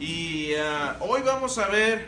[0.00, 2.06] Y ah, hoy vamos a ver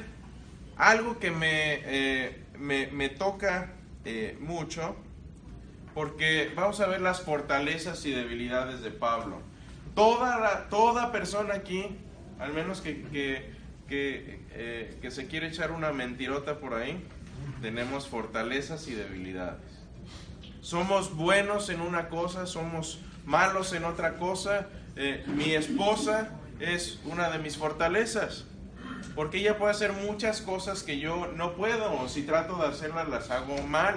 [0.76, 3.72] algo que me, eh, me, toca
[4.04, 4.96] eh, mucho,
[5.92, 9.42] porque vamos a ver las fortalezas y debilidades de Pablo.
[9.95, 11.99] Toda, toda persona aquí,
[12.38, 13.03] al menos que,
[13.88, 17.04] que, eh, que se quiere echar una mentirota por ahí,
[17.60, 19.60] tenemos fortalezas y debilidades.
[20.60, 24.68] Somos buenos en una cosa, somos malos en otra cosa.
[25.26, 28.46] Mi esposa es una de mis fortalezas.
[29.14, 33.08] Porque ella puede hacer muchas cosas que yo no puedo, o si trato de hacerlas
[33.08, 33.96] las hago mal.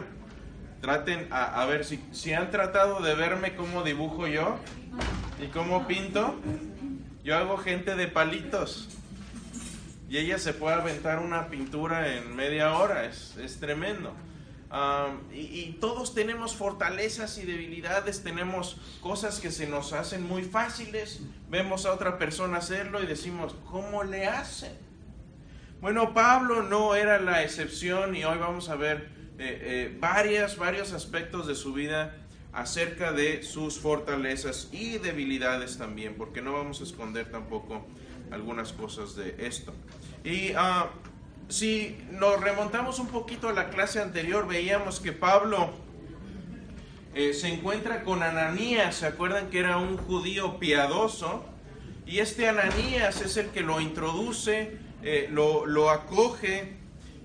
[0.82, 4.58] Traten a, ver si, si han tratado de verme cómo dibujo yo
[5.42, 6.36] y cómo pinto.
[7.24, 8.90] Yo hago gente de palitos.
[10.10, 14.14] Y ella se puede aventar una pintura en media hora, es, es tremendo
[15.32, 21.86] y, todos tenemos fortalezas y debilidades, tenemos cosas que se nos hacen muy fáciles, vemos
[21.86, 24.72] a otra persona hacerlo y decimos, ¿cómo le hace?
[25.82, 30.94] Bueno, Pablo no era la excepción y hoy vamos a ver eh, eh, varias, varios
[30.94, 32.16] aspectos de su vida
[32.54, 37.86] acerca de sus fortalezas y debilidades también, porque no vamos a esconder tampoco
[38.32, 39.74] algunas cosas de esto.
[40.24, 40.88] Y uh,
[41.50, 45.72] si nos remontamos un poquito a la clase anterior, veíamos que Pablo
[47.16, 51.46] eh, se encuentra con Ananías, ¿se acuerdan que era un judío piadoso?
[52.06, 56.74] Y este Ananías es el que lo introduce, eh, lo, acoge,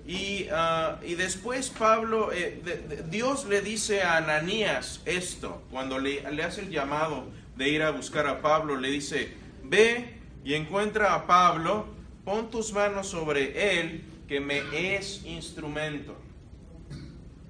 [0.05, 2.61] y, ah, después Pablo, eh,
[3.09, 7.91] Dios le dice a Ananías esto, cuando le, le hace el llamado de ir a
[7.91, 11.87] buscar a Pablo, le dice, ve y encuentra a Pablo,
[12.25, 14.61] pon tus manos sobre él que me
[14.95, 16.15] es instrumento,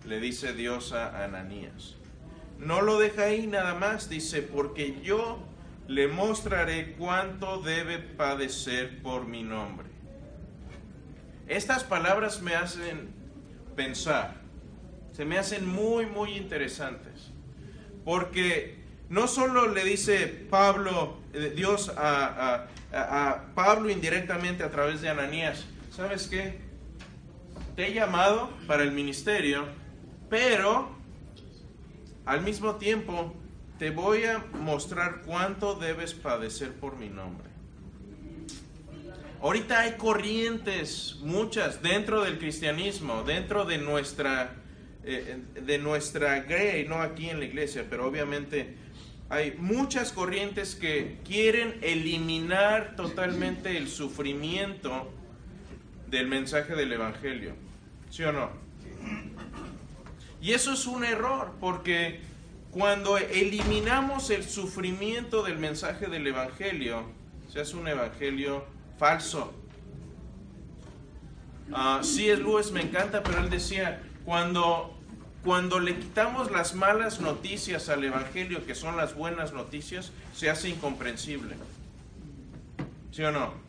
[0.05, 1.97] le dice Dios a Ananías.
[2.58, 5.39] No lo deja ahí nada más, dice, porque yo
[5.89, 9.90] le mostraré cuánto debe padecer por mi nombre.
[11.50, 13.09] Estas palabras me hacen
[13.75, 14.35] pensar,
[15.11, 17.29] se me hacen muy, muy interesantes,
[18.06, 18.78] porque
[19.09, 25.66] no solo le dice Pablo, eh, Dios a, a Pablo indirectamente a través de Ananías,
[25.91, 26.69] ¿sabes qué?
[27.79, 29.66] Te he llamado para el ministerio,
[30.29, 30.90] pero
[32.25, 33.34] al mismo tiempo
[33.78, 37.47] te voy a mostrar cuánto debes padecer por mi nombre.
[39.41, 44.56] Ahorita hay corrientes, muchas, dentro del cristianismo, dentro de nuestra,
[45.06, 48.75] eh, de nuestra grey, no aquí en la iglesia, pero obviamente
[49.29, 55.09] hay muchas corrientes que quieren eliminar totalmente el sufrimiento
[56.07, 57.69] del mensaje del Evangelio.
[58.09, 58.50] ¿Sí o no?
[60.42, 62.22] Y eso es un error, porque
[62.72, 67.03] cuando eliminamos el sufrimiento del mensaje del Evangelio,
[67.52, 68.64] se hace un Evangelio
[68.97, 69.53] falso.
[71.72, 74.97] Uh, sí, es Luis, me encanta, pero él decía, cuando,
[75.44, 80.70] cuando le quitamos las malas noticias al Evangelio, que son las buenas noticias, se hace
[80.70, 81.56] incomprensible.
[83.12, 83.69] ¿Sí o no?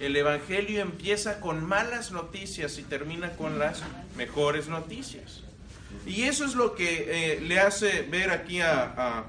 [0.00, 3.82] El Evangelio empieza con malas noticias y termina con las
[4.16, 5.42] mejores noticias.
[6.06, 9.24] Y eso es lo que eh, le hace ver aquí a,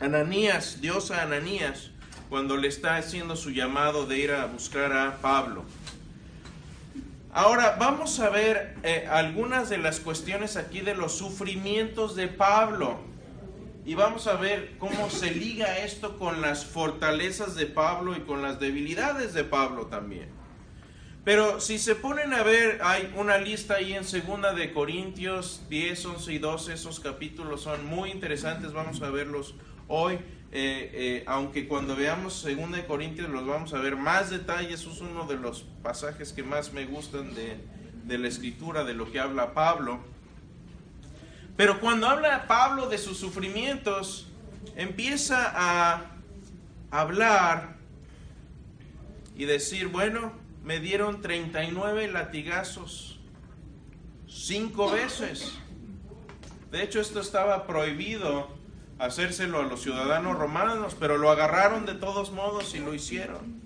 [0.00, 1.90] Ananías, Dios a Ananías,
[2.30, 5.64] cuando le está haciendo su llamado de ir a buscar a Pablo.
[7.30, 13.00] Ahora vamos a ver eh, algunas de las cuestiones aquí de los sufrimientos de Pablo.
[13.86, 18.40] Y vamos a ver cómo se liga esto con las fortalezas de Pablo y con
[18.40, 20.30] las debilidades de Pablo también.
[21.24, 26.04] Pero si se ponen a ver, hay una lista ahí en segunda de Corintios 10,
[26.06, 29.54] 11 y 12, esos capítulos son muy interesantes, vamos a verlos
[29.88, 30.14] hoy,
[30.52, 35.00] eh, eh, aunque cuando veamos segunda de Corintios los vamos a ver más detalles, es
[35.00, 37.58] uno de los pasajes que más me gustan de,
[38.04, 40.00] de la escritura, de lo que habla Pablo.
[41.56, 44.26] Pero cuando habla Pablo de sus sufrimientos,
[44.76, 46.02] empieza a
[46.90, 47.76] hablar
[49.36, 50.32] y decir, bueno,
[50.64, 53.20] me dieron 39 latigazos,
[54.26, 55.58] cinco veces.
[56.70, 58.48] De hecho, esto estaba prohibido
[58.98, 63.62] hacérselo a los ciudadanos romanos, pero lo agarraron de todos modos y lo hicieron.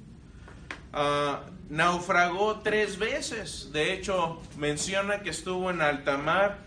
[0.93, 3.71] Ah, naufragó tres veces.
[3.73, 6.59] De hecho, menciona que estuvo en alta mar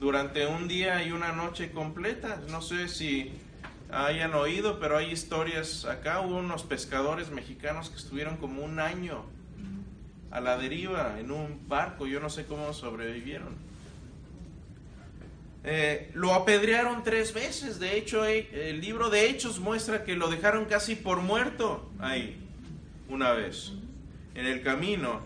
[0.00, 2.40] durante un día y una noche completa.
[2.50, 3.32] No sé si
[3.90, 6.20] hayan oído, pero hay historias acá.
[6.20, 9.24] Hubo unos pescadores mexicanos que estuvieron como un año
[10.30, 12.06] a la deriva en un barco.
[12.06, 13.56] Yo no sé cómo sobrevivieron.
[15.64, 17.78] eh, lo apedrearon tres veces.
[17.78, 22.38] De hecho, el libro de Hechos muestra que lo dejaron casi por muerto ahí,
[23.08, 23.72] una vez,
[24.34, 25.20] en el camino,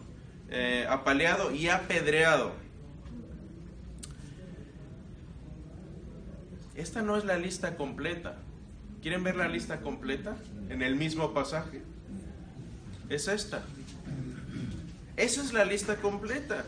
[0.50, 2.61] eh, apaleado y apedreado.
[6.74, 8.36] Esta no es la lista completa.
[9.02, 10.36] ¿Quieren ver la lista completa
[10.68, 11.82] en el mismo pasaje?
[13.08, 13.62] Es esta.
[15.16, 16.64] Esa es la lista completa.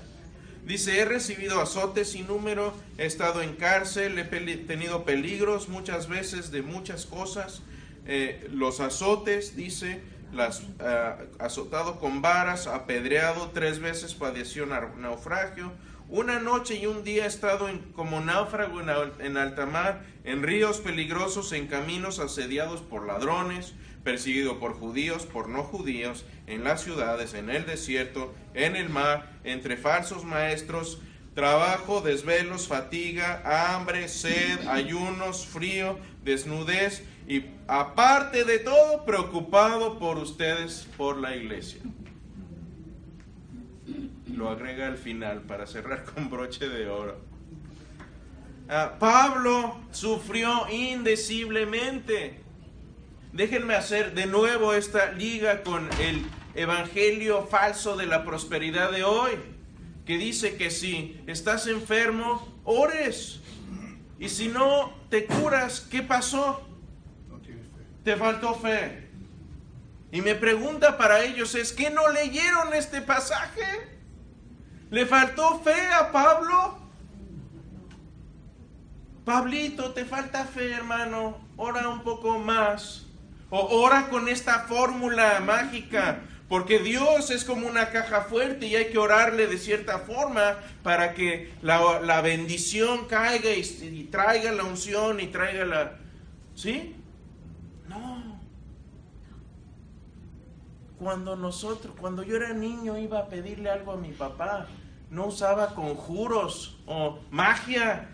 [0.66, 6.50] Dice, he recibido azotes sin número, he estado en cárcel, he tenido peligros muchas veces
[6.50, 7.62] de muchas cosas.
[8.06, 10.00] Eh, los azotes, dice,
[10.32, 15.72] las, ah, azotado con varas, apedreado, tres veces padeció naufragio.
[16.16, 18.88] Una noche y un día he estado como náufrago en,
[19.19, 23.75] en alta mar, en ríos peligrosos, en caminos asediados por ladrones,
[24.05, 29.40] perseguido por judíos, por no judíos, en las ciudades, en el desierto, en el mar,
[29.43, 31.00] entre falsos maestros,
[31.34, 40.87] trabajo, desvelos, fatiga, hambre, sed, ayunos, frío, desnudez y aparte de todo, preocupado por ustedes,
[40.96, 41.81] por la iglesia.
[44.34, 47.20] Lo agrega al final para cerrar con broche de oro.
[48.69, 52.44] Ah, Pablo sufrió indeciblemente
[53.34, 59.32] Déjenme hacer de nuevo esta liga con el evangelio falso de la prosperidad de hoy,
[60.06, 63.40] que dice que si estás enfermo, ores.
[64.20, 66.64] Y si no te curas, ¿qué pasó?
[68.04, 69.08] Te faltó fe.
[70.12, 73.94] Y mi pregunta para ellos es, ¿qué no leyeron este pasaje?
[74.94, 76.79] ¿Le faltó fe a Pablo?
[79.25, 81.37] Pablito, te falta fe, hermano.
[81.56, 83.05] Ora un poco más.
[83.50, 88.93] O ora con esta fórmula mágica, porque Dios es como una caja fuerte y hay
[88.93, 95.19] que orarle de cierta forma para que la, bendición caiga y, y, traiga la unción
[95.19, 95.97] y traiga la...
[96.55, 96.94] ¿Sí?
[97.88, 98.38] No.
[101.00, 104.69] Cuando nosotros, cuando yo era niño iba a pedirle algo a mi papá,
[105.10, 108.08] no usaba conjuros o magia.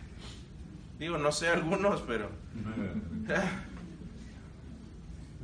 [0.98, 2.30] Digo, no sé algunos, pero...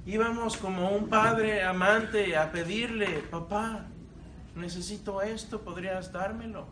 [0.06, 3.87] íbamos como un padre amante a pedirle, papá,
[4.54, 6.69] necesito esto, ¿podrías dármelo?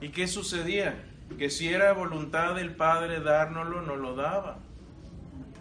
[0.00, 1.04] ¿Y qué sucedía?
[1.38, 4.58] Que si era voluntad del Padre dárnoslo, no lo daba.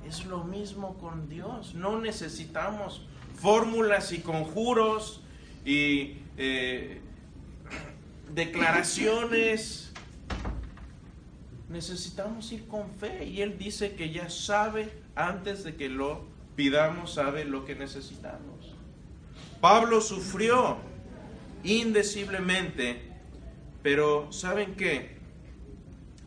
[0.07, 1.75] Es lo mismo con Dios.
[1.75, 3.05] No necesitamos
[3.35, 5.21] fórmulas y conjuros
[5.63, 7.01] y eh,
[8.33, 9.91] declaraciones.
[11.69, 13.25] Necesitamos ir con fe.
[13.25, 16.25] Y Él dice que ya sabe antes de que lo
[16.55, 18.75] pidamos, sabe lo que necesitamos.
[19.59, 20.77] Pablo sufrió
[21.63, 23.01] indeciblemente,
[23.83, 25.17] pero ¿saben qué?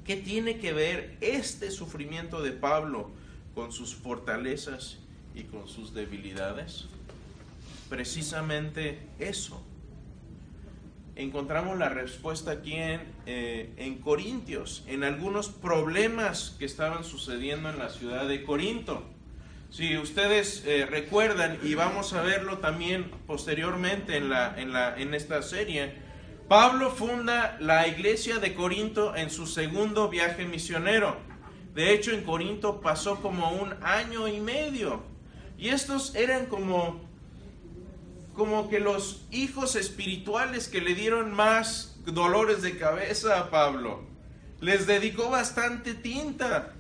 [0.05, 3.11] ¿Qué tiene que ver este sufrimiento de Pablo
[3.55, 4.99] con sus fortalezas
[5.35, 6.87] y con sus debilidades?
[7.89, 9.63] Precisamente eso.
[11.16, 17.78] Encontramos la respuesta aquí en, eh, en Corintios, en algunos problemas que estaban sucediendo en
[17.78, 19.05] la ciudad de Corinto.
[19.70, 25.14] Si ustedes eh, recuerdan, y vamos a verlo también posteriormente en, la, en, la, en
[25.14, 25.94] esta serie,
[26.49, 31.17] Pablo funda la iglesia de Corinto en su segundo viaje misionero.
[31.74, 35.03] De hecho, en Corinto pasó como un año y medio.
[35.58, 37.04] Y estos eran como,
[38.34, 44.03] como que los hijos espirituales que le dieron más dolores de cabeza a Pablo.
[44.60, 46.74] Les dedicó bastante tinta.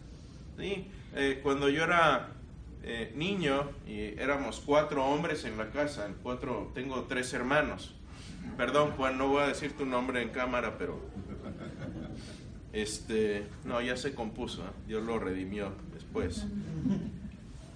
[0.58, 0.88] ¿sí?
[1.14, 2.30] Eh, cuando yo era
[2.82, 7.94] eh, niño y éramos cuatro hombres en la casa, cuatro, tengo tres hermanos.
[8.56, 11.00] Perdón, Juan, no voy a decir tu nombre en cámara, pero
[12.72, 14.70] este, no, ya se compuso, ¿eh?
[14.86, 16.46] Dios lo redimió después.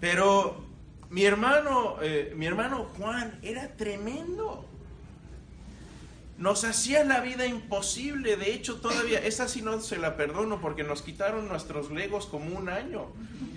[0.01, 0.68] Pero
[1.11, 4.67] mi hermano, eh, mi hermano Juan era tremendo.
[6.37, 8.37] Nos hacía la vida imposible.
[8.37, 12.57] De hecho, todavía, esa sí no se la perdono porque nos quitaron nuestros legos como
[12.57, 13.07] un año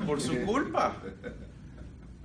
[0.08, 0.98] por su culpa.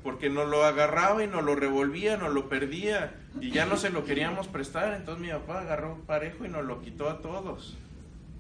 [0.03, 3.91] Porque nos lo agarraba y nos lo revolvía, nos lo perdía y ya no se
[3.91, 4.95] lo queríamos prestar.
[4.95, 7.77] Entonces mi papá agarró parejo y nos lo quitó a todos.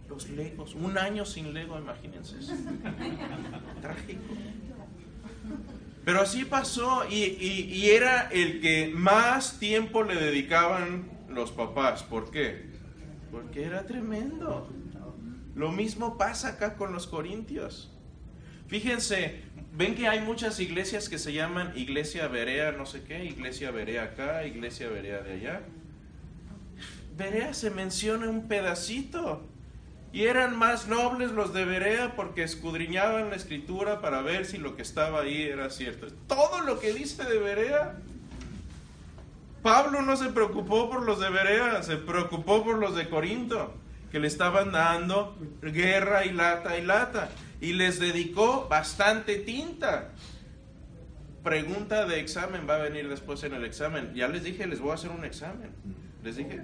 [0.08, 0.76] Los legos.
[0.76, 2.36] Un año sin lego, imagínense.
[3.82, 4.22] Trágico.
[6.06, 12.04] Pero así pasó y, y era el que más tiempo le dedicaban los papás.
[12.04, 12.66] ¿Por qué?
[13.32, 14.70] Porque era tremendo.
[15.56, 17.90] Lo mismo pasa acá con los corintios.
[18.68, 19.40] Fíjense,
[19.72, 24.04] ven que hay muchas iglesias que se llaman iglesia Berea, no sé qué, iglesia Berea
[24.04, 25.62] acá, iglesia Berea de allá.
[27.16, 29.44] Berea se menciona un pedacito.
[30.16, 34.74] Y eran más nobles los de Berea porque escudriñaban la escritura para ver si lo
[34.74, 36.06] que estaba ahí era cierto.
[36.26, 37.96] Todo lo que dice de Berea
[39.62, 43.74] Pablo no se preocupó por los de Berea, se preocupó por los de Corinto,
[44.10, 47.28] que le estaban dando guerra y lata y lata.
[47.60, 50.12] Y les dedicó bastante tinta.
[51.44, 54.14] Pregunta de examen va a venir después en el examen.
[54.14, 55.72] Ya les dije, les voy a hacer un examen.
[56.24, 56.62] Les dije.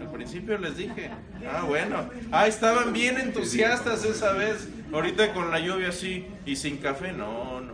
[0.00, 1.10] Al principio les dije.
[1.50, 2.08] Ah, bueno.
[2.30, 4.68] Ah, estaban bien entusiastas esa vez.
[4.92, 7.12] Ahorita con la lluvia así y sin café.
[7.12, 7.72] No, no.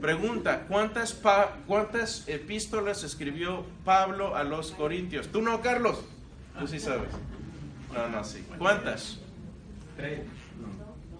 [0.00, 1.18] Pregunta, ¿cuántas,
[1.66, 5.28] ¿cuántas epístolas escribió Pablo a los Corintios?
[5.28, 6.02] ¿Tú no, Carlos?
[6.58, 7.10] Tú sí sabes.
[7.92, 8.44] No, no, sí.
[8.58, 9.18] ¿Cuántas?
[9.96, 10.20] Tres.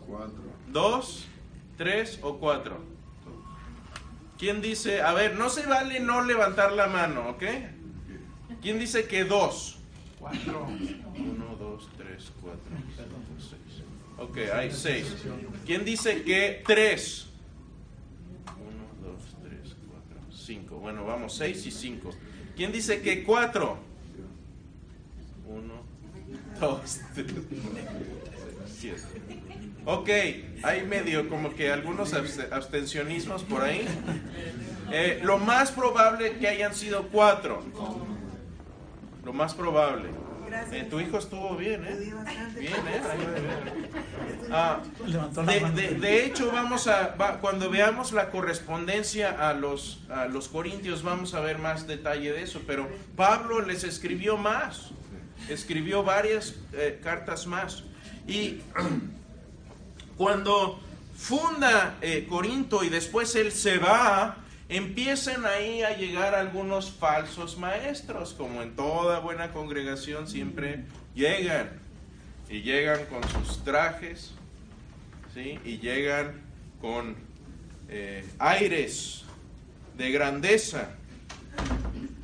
[0.06, 0.42] cuatro.
[0.68, 1.26] ¿Dos,
[1.76, 2.80] tres o cuatro?
[4.38, 7.42] ¿Quién dice, a ver, no se vale no levantar la mano, ¿ok?
[8.62, 9.78] ¿Quién dice que dos?
[10.18, 10.66] Cuatro.
[10.66, 12.60] Uno, dos, tres, cuatro,
[12.96, 13.82] cinco, seis.
[14.18, 15.06] Ok, hay seis.
[15.64, 17.30] ¿Quién dice que tres?
[20.80, 22.10] Bueno, vamos, 6 y 5.
[22.56, 23.78] ¿Quién dice que 4?
[25.46, 25.74] 1,
[26.60, 27.26] 2, 3,
[28.66, 29.02] 7.
[29.84, 30.08] Ok,
[30.62, 33.86] hay medio como que algunos abstencionismos por ahí.
[34.92, 37.62] Eh, lo más probable que hayan sido 4.
[39.24, 40.08] Lo más probable.
[40.72, 41.96] Eh, tu hijo estuvo bien, ¿eh?
[42.58, 43.00] Bien, ¿eh?
[44.52, 44.80] Ah,
[45.46, 51.40] de, hecho, vamos a, cuando veamos la correspondencia a los, a los corintios, vamos a
[51.40, 52.60] ver más detalle de eso.
[52.66, 54.90] Pero Pablo les escribió más,
[55.48, 57.84] escribió varias eh, cartas más.
[58.26, 58.58] Y
[60.16, 60.80] cuando
[61.16, 64.38] funda eh, Corinto y después él se va,
[64.70, 70.84] empiezan ahí a llegar algunos falsos maestros, como en toda buena congregación siempre
[71.14, 71.68] llegan.
[72.48, 74.32] Y llegan con sus trajes,
[75.34, 75.58] ¿sí?
[75.64, 76.40] y llegan
[76.80, 77.16] con
[77.88, 79.24] eh, aires
[79.98, 80.90] de grandeza.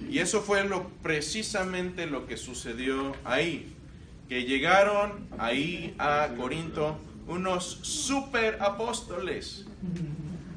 [0.09, 3.75] Y eso fue lo, precisamente lo que sucedió ahí,
[4.29, 9.67] que llegaron ahí a Corinto unos super apóstoles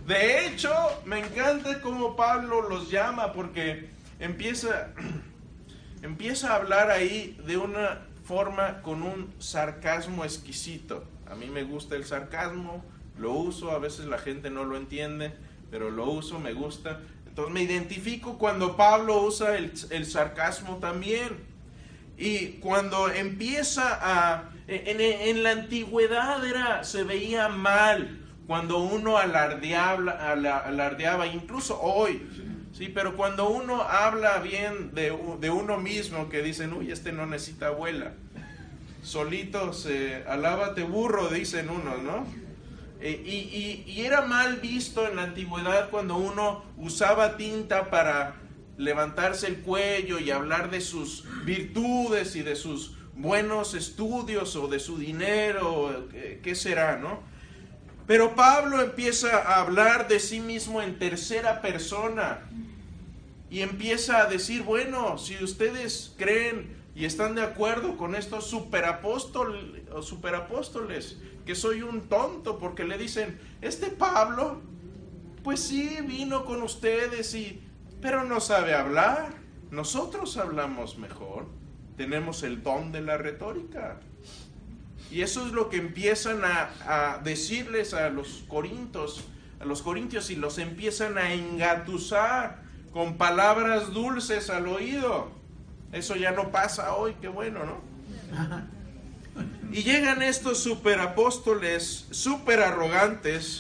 [0.10, 0.74] de hecho,
[1.06, 4.90] me encanta cómo Pablo los llama porque empieza,
[6.02, 11.04] empieza a hablar ahí de una forma con un sarcasmo exquisito.
[11.30, 12.84] A mí me gusta el sarcasmo,
[13.20, 15.32] lo uso, a veces la gente no lo entiende,
[15.70, 17.02] pero lo uso, me gusta.
[17.28, 21.38] Entonces me identifico cuando Pablo usa el, sarcasmo también.
[22.18, 24.50] Y cuando empieza a...
[24.66, 32.28] En, en, la antigüedad era, se veía mal cuando uno alardeaba, incluso hoy,
[32.74, 37.68] sí, pero cuando uno habla bien de, uno mismo, que dicen, uy, este no necesita
[37.68, 38.14] abuela,
[39.04, 42.26] solito se, alábate burro, dicen uno, ¿no?
[43.00, 48.38] Eh, y, y era mal visto en la antigüedad cuando uno usaba tinta para
[48.78, 54.80] levantarse el cuello y hablar de sus virtudes y de sus buenos estudios o de
[54.80, 56.08] su dinero,
[56.42, 57.29] qué será, ¿no?
[58.10, 62.40] Pero Pablo empieza a hablar de sí mismo en tercera persona
[63.52, 69.84] y empieza a decir, bueno, si ustedes creen y están de acuerdo con estos superapóstoles,
[70.02, 74.60] superapóstoles, que soy un tonto porque le dicen, este Pablo,
[75.44, 77.62] pues sí, vino con ustedes y,
[78.02, 79.36] pero no sabe hablar.
[79.70, 81.46] Nosotros hablamos mejor,
[81.96, 84.00] tenemos el don de la retórica.
[85.12, 89.26] Y eso es lo que empiezan a, decirles a los corintios,
[89.60, 92.62] a los corintios y los empiezan a engatusar
[92.94, 95.32] con palabras dulces al oído.
[95.92, 98.70] Eso ya no pasa hoy, qué bueno, ¿no?
[99.72, 103.60] Y llegan estos superapóstoles, super arrogantes.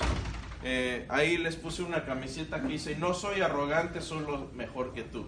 [0.63, 5.27] Eh, ahí les puse una camiseta que dice, no soy arrogante, solo mejor que tú.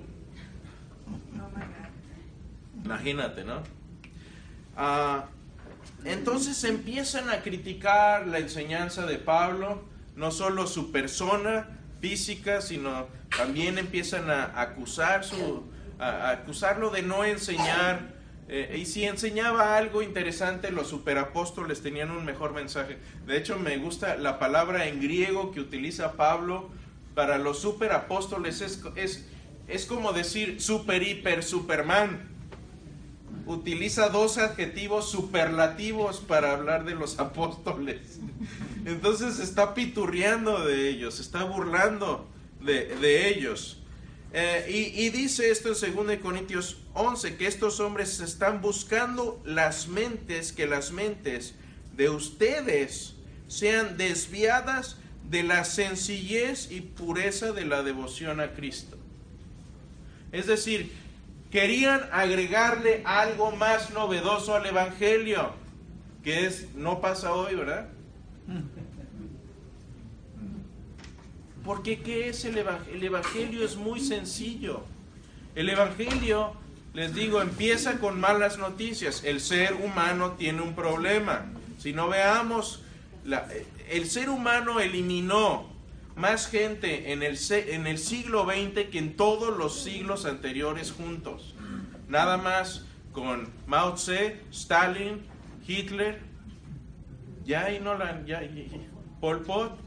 [2.84, 3.62] Imagínate, ¿no?
[4.76, 5.26] Ah,
[6.04, 9.84] entonces empiezan a criticar la enseñanza de Pablo,
[10.16, 11.68] no solo su persona
[12.00, 15.64] física, sino también empiezan a acusar su,
[16.00, 18.20] a acusarlo de no enseñar.
[18.50, 22.98] Eh, y si enseñaba algo interesante, los superapóstoles tenían un mejor mensaje.
[23.26, 26.70] De hecho, me gusta la palabra en griego que utiliza Pablo
[27.14, 28.62] para los superapóstoles.
[28.62, 29.30] Es, es,
[29.68, 32.31] es como decir super, hiper, superman
[33.52, 38.20] utiliza dos adjetivos superlativos para hablar de los apóstoles.
[38.86, 42.28] Entonces está piturreando de ellos, está burlando
[42.62, 43.78] de, ellos.
[44.34, 50.54] Eh, y, dice esto en 2 Corintios 11, que estos hombres están buscando las mentes,
[50.54, 51.54] que las mentes
[51.96, 53.16] de ustedes
[53.48, 54.98] sean desviadas
[55.30, 58.98] de la sencillez y pureza de la devoción a Cristo.
[60.32, 60.92] Es decir,
[61.52, 65.52] querían agregarle algo más novedoso al Evangelio,
[66.24, 67.90] que es, no pasa hoy, ¿verdad?
[71.64, 72.96] Porque ¿qué es el Evangelio?
[72.96, 74.84] El Evangelio es muy sencillo.
[75.54, 76.54] El Evangelio,
[76.94, 79.24] les digo, empieza con malas noticias.
[79.24, 81.46] El ser humano tiene un problema.
[81.78, 82.82] Si no veamos,
[83.90, 85.71] el ser humano eliminó
[86.16, 91.56] más gente en el, en el siglo XX que en todos los siglos anteriores juntos.
[92.08, 95.22] Nada más con Mao Tse, Stalin,
[95.68, 96.22] Hitler,
[97.46, 98.42] ya y no ya,
[99.20, 99.78] Pol Pot,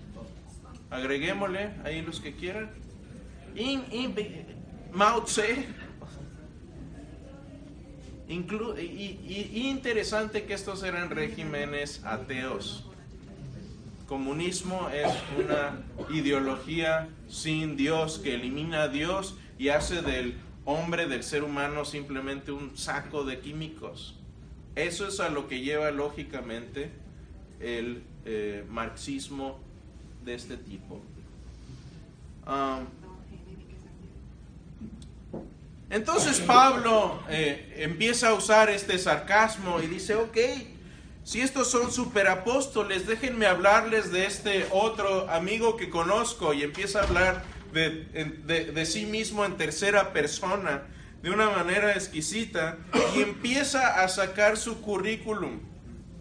[0.91, 2.71] agreguémosle ahí los que quieran.
[4.93, 5.67] Mao Tse,
[8.29, 12.85] y, interesante que estos eran regímenes ateos.
[14.07, 15.11] Comunismo es
[15.43, 21.85] una ideología sin Dios que elimina a Dios y hace del hombre, del ser humano,
[21.85, 24.17] simplemente un saco de químicos.
[24.75, 26.91] Eso es a lo que lleva lógicamente
[27.61, 29.59] el eh, marxismo
[30.25, 31.01] de este tipo.
[35.89, 40.37] Entonces Pablo eh, empieza a usar este sarcasmo y dice, ok,
[41.25, 47.05] si estos son superapóstoles, déjenme hablarles de este otro amigo que conozco y empieza a
[47.05, 50.83] hablar de, sí mismo en tercera persona
[51.23, 52.77] de una manera exquisita
[53.17, 55.61] y empieza a sacar su currículum,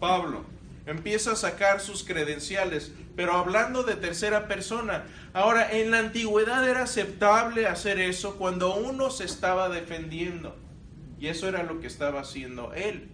[0.00, 0.46] Pablo,
[0.86, 5.04] empieza a sacar sus credenciales, pero hablando de tercera persona.
[5.34, 10.56] Ahora, en la antigüedad era aceptable hacer eso cuando uno se estaba defendiendo.
[11.20, 13.13] Y eso era lo que estaba haciendo él.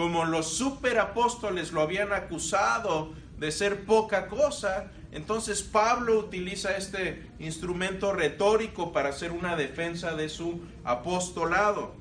[0.00, 8.14] Como los superapóstoles lo habían acusado de ser poca cosa, entonces Pablo utiliza este instrumento
[8.14, 11.96] retórico para hacer una defensa de su apostolado.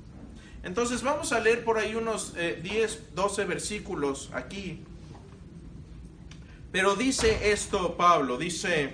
[0.63, 4.81] Entonces vamos a leer por ahí unos 10, eh, 12 versículos aquí.
[6.71, 8.93] Pero dice esto Pablo, dice,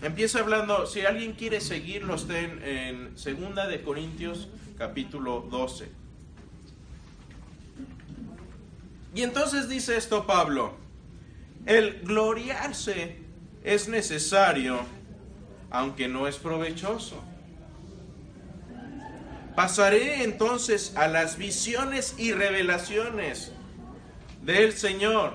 [0.00, 6.03] empieza hablando, si alguien quiere seguirlo, estén en Segunda de Corintios capítulo 12.
[9.14, 10.74] Y entonces dice esto Pablo,
[11.66, 13.18] el gloriarse
[13.62, 14.80] es necesario,
[15.70, 17.22] aunque no es provechoso.
[19.54, 23.52] Pasaré entonces a las visiones y revelaciones
[24.42, 25.34] del Señor.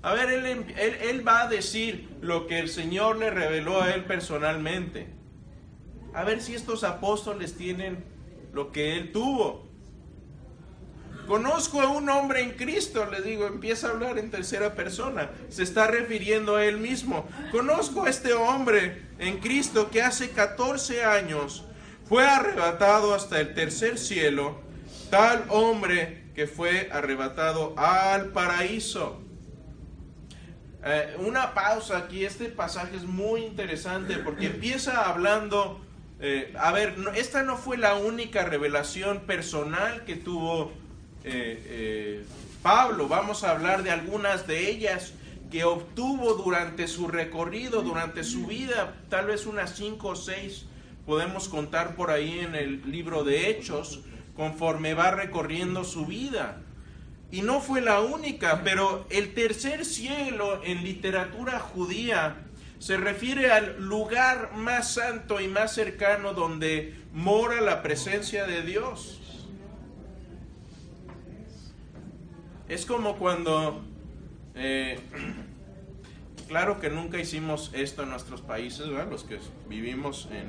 [0.00, 4.04] A ver, él, él, va a decir lo que el Señor le reveló a él
[4.04, 5.08] personalmente.
[6.14, 8.04] A ver si estos apóstoles tienen
[8.52, 9.71] lo que él tuvo.
[11.32, 15.62] Conozco a un hombre en Cristo, le digo, empieza a hablar en tercera persona, se
[15.62, 17.26] está refiriendo a él mismo.
[17.50, 21.64] Conozco a este hombre en Cristo que hace 14 años
[22.06, 24.60] fue arrebatado hasta el tercer cielo,
[25.08, 29.22] tal hombre que fue arrebatado al paraíso.
[30.84, 35.80] Eh, una pausa aquí, este pasaje es muy interesante porque empieza hablando,
[36.20, 40.81] eh, a ver, esta no fue la única revelación personal que tuvo
[41.24, 42.24] eh,
[42.62, 45.14] Pablo, vamos a hablar de algunas de ellas
[45.50, 50.66] que obtuvo durante su recorrido, durante su vida, tal vez unas cinco o seis
[51.06, 54.00] podemos contar por ahí en el libro de Hechos,
[54.34, 56.62] conforme va recorriendo su vida
[57.32, 62.36] y no fue la única, pero el tercer cielo en literatura judía
[62.78, 69.21] se refiere al lugar más santo y más cercano donde mora la presencia de Dios.
[72.72, 73.82] Es como cuando,
[74.54, 74.98] eh,
[76.48, 79.10] claro que nunca hicimos esto en nuestros países, ¿verdad?
[79.10, 80.48] los que vivimos en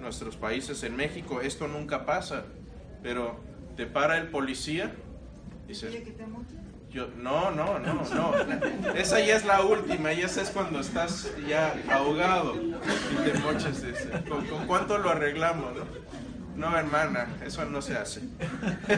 [0.00, 2.44] nuestros países, en México, esto nunca pasa,
[3.02, 3.40] pero
[3.76, 4.94] te para el policía
[6.92, 8.94] yo, no, no, no, no.
[8.94, 13.82] Esa ya es la última, y esa es cuando estás ya ahogado y te moches.
[14.28, 15.74] ¿Con, cuánto lo arreglamos?
[15.74, 16.21] No?
[16.56, 18.22] No, hermana, eso no se hace.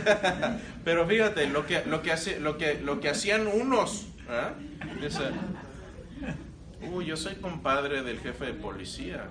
[0.84, 4.06] Pero fíjate, lo que, lo que, hace, lo que, lo que hacían unos,
[6.92, 9.26] uy, yo soy compadre del jefe de policía.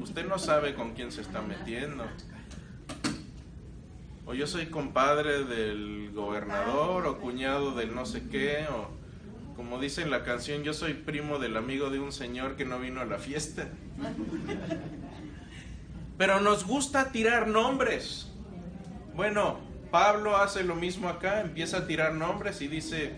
[0.00, 2.04] Usted no sabe con quién se está metiendo
[4.30, 8.88] o yo soy compadre del gobernador o cuñado del no sé qué, o
[9.56, 12.78] como dice en la canción, yo soy primo del amigo de un señor que no
[12.78, 13.66] vino a la fiesta.
[16.20, 18.28] Pero nos gusta tirar nombres.
[19.14, 19.58] Bueno,
[19.90, 23.14] Pablo hace lo mismo acá, empieza a tirar nombres y dice,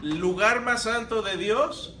[0.00, 1.98] lugar más santo de Dios,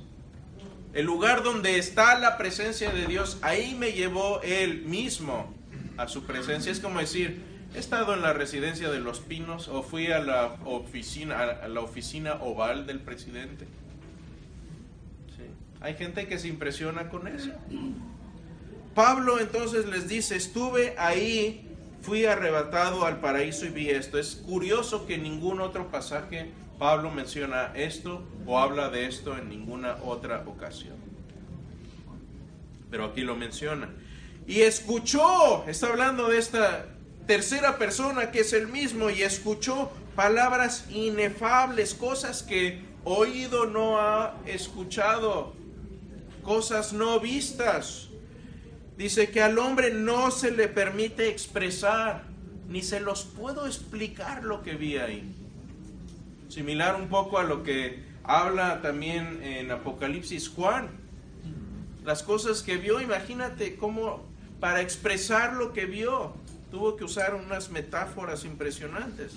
[0.92, 5.52] el lugar donde está la presencia de Dios, ahí me llevó él mismo
[5.96, 6.70] a su presencia.
[6.70, 7.42] Es como decir,
[7.74, 11.80] he estado en la residencia de los Pinos o fui a la oficina, a la
[11.80, 13.66] oficina oval del presidente.
[15.80, 17.50] Hay gente que se impresiona con eso.
[18.94, 21.68] Pablo entonces les dice, estuve ahí,
[22.02, 24.18] fui arrebatado al paraíso y vi esto.
[24.18, 29.48] Es curioso que en ningún otro pasaje Pablo menciona esto o habla de esto en
[29.48, 30.96] ninguna otra ocasión.
[32.90, 33.88] Pero aquí lo menciona.
[34.46, 36.86] Y escuchó, está hablando de esta
[37.26, 44.34] tercera persona que es el mismo, y escuchó palabras inefables, cosas que oído no ha
[44.46, 45.54] escuchado
[46.42, 48.08] cosas no vistas.
[49.02, 52.22] Dice que al hombre no se le permite expresar,
[52.68, 55.24] ni se los puedo explicar lo que vi ahí.
[56.48, 60.88] Similar un poco a lo que habla también en Apocalipsis Juan.
[62.04, 64.24] Las cosas que vio, imagínate cómo
[64.60, 66.36] para expresar lo que vio,
[66.70, 69.32] tuvo que usar unas metáforas impresionantes.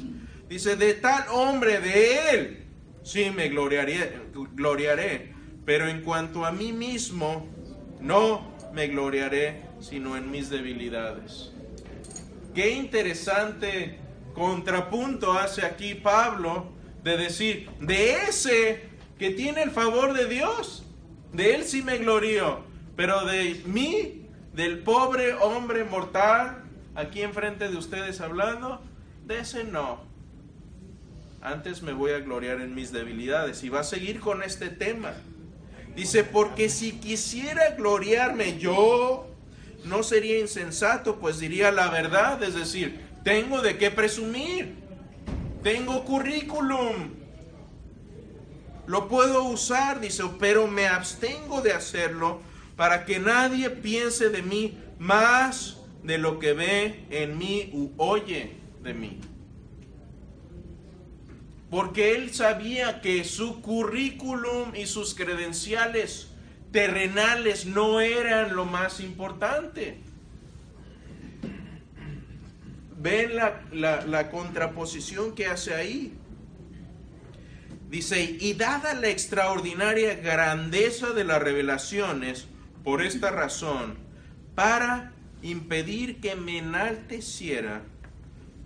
[0.48, 2.64] Dice, de tal hombre, de él,
[3.02, 4.16] sí me gloriaré,
[4.54, 5.34] gloriaré
[5.66, 7.48] pero en cuanto a mí mismo,
[8.00, 11.52] no me gloriaré sino en mis debilidades.
[12.54, 13.98] Qué interesante
[14.34, 16.72] contrapunto hace aquí Pablo
[17.04, 20.84] de decir, de ese que tiene el favor de Dios,
[21.32, 22.64] de él sí me glorío,
[22.96, 26.64] pero de mí, del pobre hombre mortal,
[26.96, 28.82] aquí enfrente de ustedes hablando,
[29.26, 30.04] de ese no.
[31.42, 35.14] Antes me voy a gloriar en mis debilidades y va a seguir con este tema.
[35.96, 39.28] Dice, porque si quisiera gloriarme yo,
[39.86, 44.76] no sería insensato, pues diría la verdad, es decir, tengo de qué presumir,
[45.64, 47.14] tengo currículum,
[48.88, 52.42] lo puedo usar, dice, pero me abstengo de hacerlo
[52.76, 58.58] para que nadie piense de mí más de lo que ve en mí u oye
[58.84, 59.20] de mí
[61.76, 66.30] porque él sabía que su currículum y sus credenciales
[66.72, 69.98] terrenales no eran lo más importante.
[72.98, 76.14] Ven la, contraposición que hace ahí.
[77.90, 82.48] Dice, y dada la extraordinaria grandeza de las revelaciones,
[82.86, 83.98] por esta razón,
[84.56, 85.12] para
[85.42, 87.82] impedir que me enalteciera,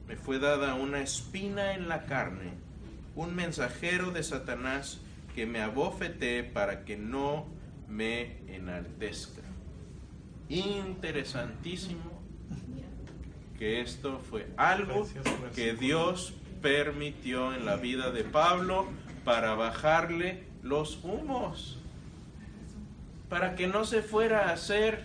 [0.07, 2.68] me fue dada una espina en la carne
[3.15, 4.99] un mensajero de Satanás
[5.35, 7.47] que me abofete para que no
[7.87, 9.41] me enaltezca.
[10.49, 12.21] Interesantísimo
[13.57, 15.07] que esto fue algo
[15.53, 18.87] que Dios permitió en la vida de Pablo
[19.25, 21.79] para bajarle los humos,
[23.29, 25.03] para que no se fuera a hacer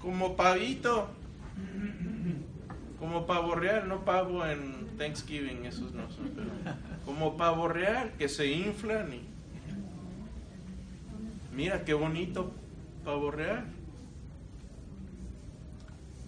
[0.00, 1.08] como pavito,
[2.98, 6.50] como pavo real, no pavo en Thanksgiving, esos no son, pero
[7.04, 9.32] como pavo real, que se inflan y...
[11.54, 12.52] Mira qué bonito
[13.04, 13.64] pavo real.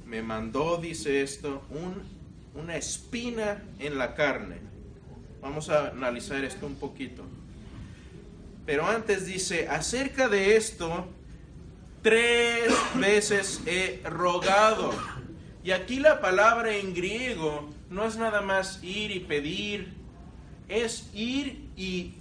[0.06, 2.02] Me mandó, dice esto, un,
[2.60, 4.58] una espina en la carne.
[5.40, 7.24] Vamos a analizar esto un poquito.
[8.66, 11.06] Pero antes dice, acerca de esto,
[12.02, 14.92] tres veces he rogado.
[15.62, 20.03] Y aquí la palabra en griego no es nada más ir y pedir
[20.68, 22.14] es ir y,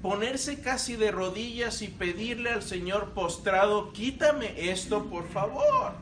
[0.00, 5.92] ponerse casi de rodillas y pedirle al Señor postrado, quítame esto por favor.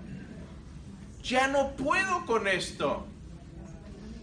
[1.22, 3.06] Ya no puedo con esto.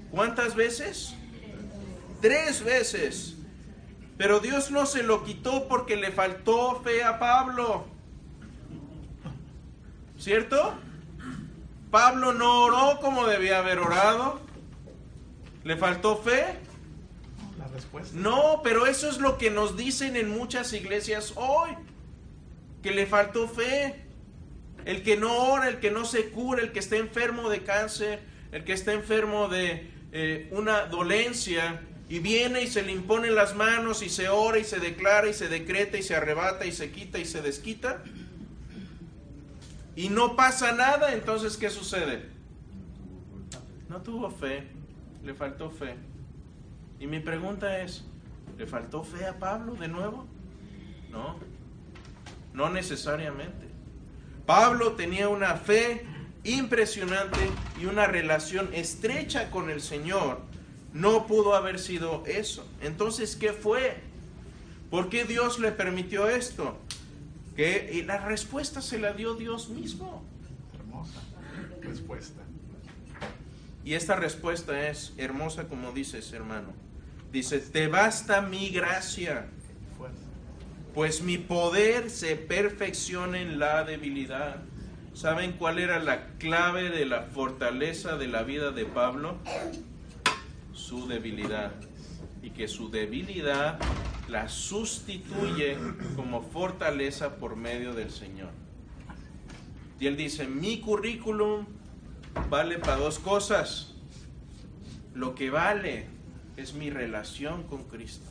[0.10, 1.14] ¿Cuántas veces?
[2.22, 3.36] Tres veces.
[4.18, 7.86] Pero Dios no se lo quitó porque le faltó fe a Pablo.
[10.18, 10.74] ¿Cierto?
[11.92, 14.40] Pablo no oró como debía haber orado.
[15.64, 16.67] ¿Le faltó fe?
[18.14, 21.72] No, pero eso es lo que nos dicen en muchas iglesias hoy,
[22.82, 24.04] que le faltó fe.
[24.86, 28.22] El que no ora, el que no se cura, el que está enfermo de cáncer,
[28.52, 33.56] el que está enfermo de eh, una dolencia y viene y se le imponen las
[33.56, 36.92] manos y se ora y se declara y se decreta y se arrebata y se
[36.92, 38.02] quita y se desquita.
[39.96, 42.30] Y no pasa nada, entonces ¿qué sucede?
[43.90, 44.64] No tuvo fe,
[45.24, 45.96] le faltó fe.
[47.00, 48.04] Y mi pregunta es,
[48.58, 50.26] ¿le faltó fe a Pablo de nuevo?
[51.12, 51.38] No,
[52.54, 53.68] no necesariamente.
[54.46, 56.06] Pablo tenía una fe
[56.44, 57.40] impresionante
[57.80, 60.42] y una relación estrecha con el Señor.
[60.94, 62.66] No pudo haber sido eso.
[62.82, 63.98] Entonces, ¿qué fue?
[64.90, 66.78] ¿Por qué Dios le permitió esto?
[67.56, 70.24] Que y la respuesta se la dio Dios mismo.
[70.74, 71.22] Hermosa
[71.82, 72.42] respuesta.
[73.84, 76.74] Y esta respuesta es hermosa como dices, hermano.
[77.32, 79.48] Dice, te basta mi gracia,
[80.94, 84.58] pues mi poder se perfecciona en la debilidad.
[85.14, 89.38] ¿Saben cuál era la clave de la fortaleza de la vida de Pablo?
[90.74, 91.74] Su debilidad.
[92.42, 93.78] Y que su debilidad
[94.30, 95.78] la sustituye
[96.16, 98.50] como fortaleza por medio del Señor.
[100.00, 101.66] Y él dice, mi currículum
[102.50, 103.94] vale para dos cosas.
[105.14, 106.17] Lo que vale
[106.58, 108.26] es mi relación con Cristo.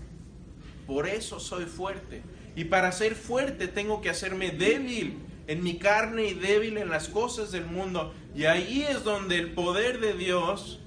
[0.87, 2.23] Por eso soy fuerte.
[2.55, 7.09] Y para ser fuerte tengo que hacerme débil en mi carne y débil en las
[7.09, 8.13] cosas del mundo.
[8.35, 10.81] Y ahí es donde el poder de Dios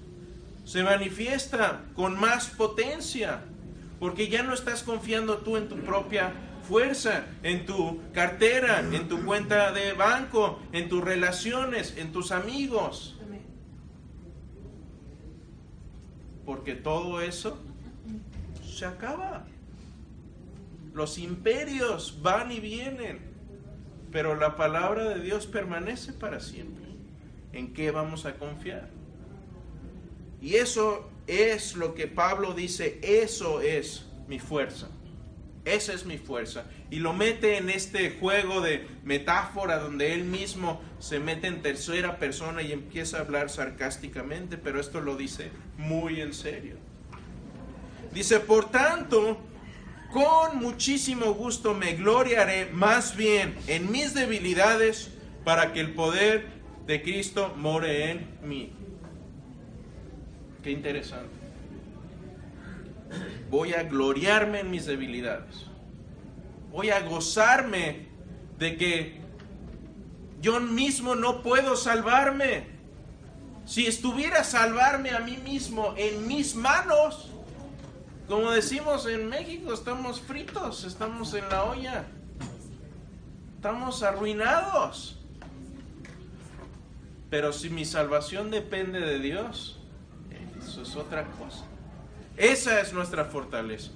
[0.66, 3.42] se manifiesta con más potencia.
[4.00, 6.32] Porque ya no estás confiando tú en tu propia
[6.68, 13.19] fuerza, en tu cartera, en tu cuenta de banco, en tus relaciones, en tus amigos.
[16.50, 17.60] Porque todo eso
[18.66, 19.46] se acaba.
[20.96, 23.20] Los imperios van y vienen,
[24.12, 26.86] pero la palabra de Dios permanece para siempre.
[27.54, 28.90] ¿En qué vamos a confiar?
[30.42, 34.88] Y eso es lo que Pablo dice, eso es mi fuerza.
[35.66, 36.66] Esa es mi fuerza.
[36.90, 42.18] Y lo mete en este juego de metáfora donde él mismo se mete en tercera
[42.18, 46.78] persona y empieza a hablar sarcásticamente, pero esto lo dice muy en serio.
[48.14, 49.38] Dice, por tanto,
[50.12, 55.12] con muchísimo gusto me gloriaré más bien en mis debilidades
[55.44, 56.48] para que el poder
[56.88, 58.72] de Cristo more en mí.
[60.64, 61.39] Qué interesante.
[63.50, 65.66] Voy a gloriarme en mis debilidades.
[66.72, 68.08] Voy a gozarme
[68.60, 69.20] de que
[70.42, 72.68] yo mismo no puedo salvarme.
[73.66, 77.30] Si estuviera salvarme a mí mismo en mis manos,
[78.28, 82.06] como decimos en México, estamos fritos, estamos en la olla.
[83.56, 85.20] Estamos arruinados.
[87.30, 89.80] Pero si mi salvación depende de Dios,
[90.60, 91.69] eso es otra cosa.
[92.40, 93.92] Esa es nuestra fortaleza.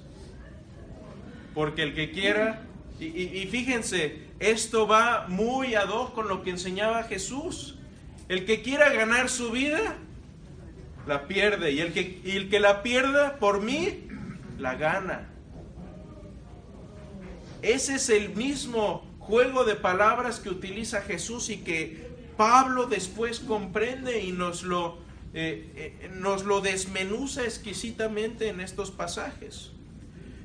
[1.54, 2.62] Porque el que quiera,
[3.00, 7.78] y, y, fíjense, esto va muy ad hoc con lo que enseñaba Jesús.
[8.28, 9.96] El que quiera ganar su vida,
[11.06, 11.72] la pierde.
[11.72, 14.08] Y el que, y el que la pierda por mí,
[14.58, 15.30] la gana.
[17.62, 24.20] Ese es el mismo juego de palabras que utiliza Jesús y que Pablo después comprende
[24.20, 24.98] y nos lo,
[25.36, 29.72] eh, eh, nos lo desmenuza exquisitamente en estos pasajes.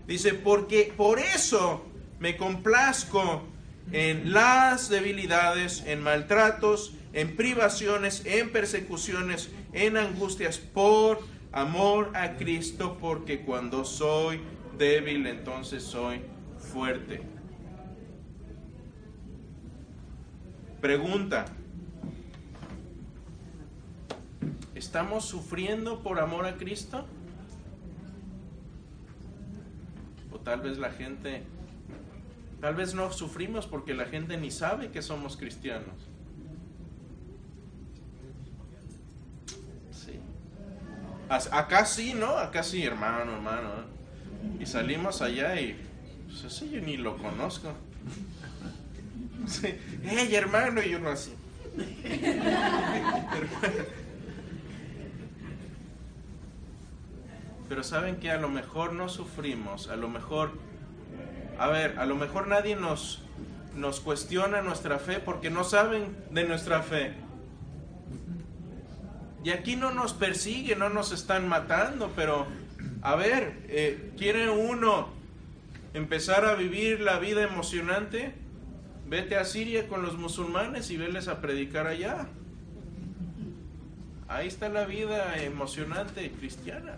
[0.07, 1.85] Dice, porque por eso
[2.19, 3.43] me complazco
[3.91, 11.19] en las debilidades, en maltratos, en privaciones, en persecuciones, en angustias, por
[11.51, 14.41] amor a Cristo, porque cuando soy
[14.77, 16.21] débil, entonces soy
[16.57, 17.21] fuerte.
[20.81, 21.45] Pregunta.
[24.79, 27.05] ¿Estamos sufriendo por amor a Cristo?
[30.31, 31.43] O tal vez la gente,
[32.61, 36.07] tal vez no sufrimos porque la gente ni sabe que somos cristianos.
[39.91, 40.17] Sí.
[41.27, 42.37] Acá sí, ¿no?
[42.37, 43.83] Acá sí, hermano, hermano.
[44.61, 45.75] Y salimos allá y,
[46.27, 47.73] pues yo ni lo conozco.
[49.45, 49.67] Sí.
[50.03, 50.81] ¡Hey, hermano!
[50.83, 51.33] Y uno así.
[57.69, 60.51] Pero saben que a lo mejor no sufrimos, a lo mejor,
[61.59, 63.23] a ver, a lo mejor nadie nos,
[63.75, 67.13] nos cuestiona nuestra fe porque no saben de nuestra fe.
[69.43, 72.47] Y aquí no nos persiguen, no nos están matando, pero
[73.01, 75.09] a ver, eh, ¿quiere uno
[75.93, 78.33] empezar a vivir la vida emocionante?
[79.07, 82.27] Vete a Siria con los musulmanes y veles a predicar allá.
[84.27, 86.97] Ahí está la vida emocionante cristiana.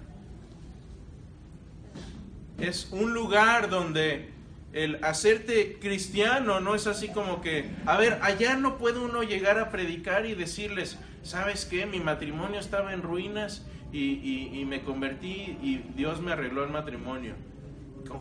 [2.62, 4.30] Es un lugar donde
[4.72, 9.58] el hacerte cristiano no es así como que, a ver, allá no puede uno llegar
[9.58, 11.88] a predicar y decirles, ¿sabes qué?
[11.88, 17.34] Mi matrimonio estaba en ruinas y, y, me convertí y Dios me arregló el matrimonio.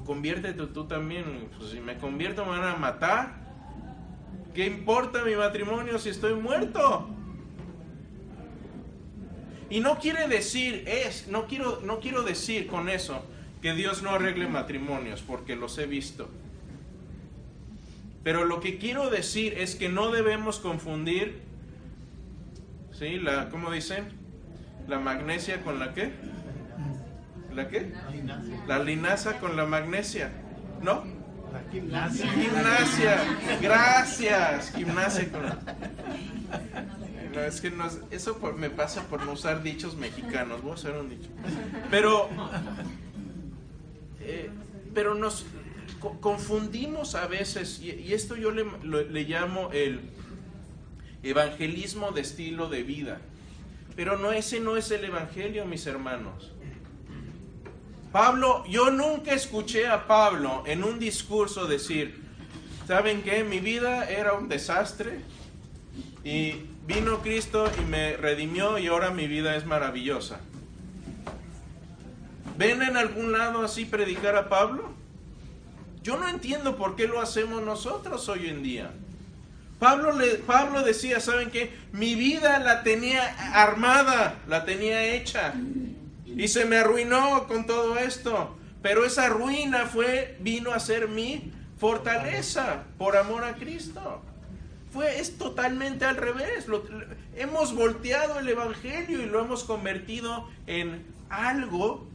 [0.07, 1.51] Conviértete tú también.
[1.59, 3.35] Pues si me convierto me van a matar.
[4.55, 7.11] ¿Qué importa mi matrimonio si estoy muerto?
[9.69, 13.23] Y no quiere decir es, no quiero, no quiero decir con eso
[13.63, 16.29] que Dios no arregle matrimonios, porque los he visto.
[18.23, 21.41] Pero lo que quiero decir es que no debemos confundir,
[22.93, 23.19] ¿sí?
[23.19, 24.09] La, ¿Cómo dicen?
[24.89, 26.13] La magnesia con la qué?
[27.55, 27.93] ¿La qué?
[28.67, 30.31] La linaza con la magnesia,
[30.83, 31.05] ¿no?
[31.53, 32.31] La gimnasia.
[32.33, 33.17] Gimnasia,
[33.61, 34.73] gracias.
[34.75, 35.59] Gimnasia con la...
[37.35, 40.63] No, es que no es- eso me pasa por no usar dichos mexicanos.
[40.63, 41.29] Voy a usar un dicho.
[41.91, 42.29] Pero,
[44.31, 44.51] eh,
[44.95, 45.45] pero nos
[46.01, 50.01] co- confundimos a veces, y, esto yo le llamo el
[51.23, 53.21] evangelismo de estilo de vida.
[53.97, 56.53] Pero no, ese no es el evangelio, mis hermanos.
[58.13, 62.21] Pablo, yo nunca escuché a Pablo en un discurso decir,
[62.87, 63.45] ¿saben qué?
[63.45, 65.21] Mi vida era un desastre
[66.25, 66.55] y
[66.87, 70.41] vino Cristo y me redimió y ahora mi vida es maravillosa.
[72.61, 74.93] ¿Ven en algún lado así predicar a Pablo?
[76.03, 78.91] Yo no entiendo por qué lo hacemos nosotros hoy en día.
[79.79, 81.75] Pablo, le, Pablo decía, ¿saben qué?
[81.93, 85.55] Mi vida la tenía armada, la tenía hecha.
[86.27, 88.59] Y se me arruinó con todo esto.
[88.83, 94.21] Pero esa ruina fue, vino a ser mi fortaleza por amor a Cristo.
[94.93, 96.67] Fue, es totalmente al revés.
[97.37, 102.11] Hemos volteado el Evangelio y lo hemos convertido en algo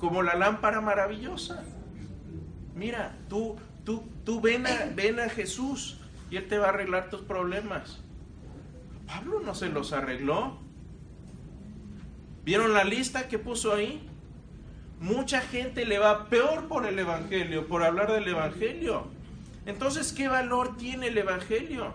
[0.00, 1.62] como la lámpara maravillosa.
[2.74, 7.10] Mira, tú, tú, tú ven a, ven a Jesús y Él te va a arreglar
[7.10, 8.00] tus problemas.
[9.06, 10.58] Pablo no se los arregló.
[12.44, 14.08] ¿Vieron la lista que puso ahí?
[14.98, 19.08] Mucha gente le va peor por el Evangelio, por hablar del Evangelio.
[19.66, 21.92] Entonces, ¿qué valor tiene el Evangelio?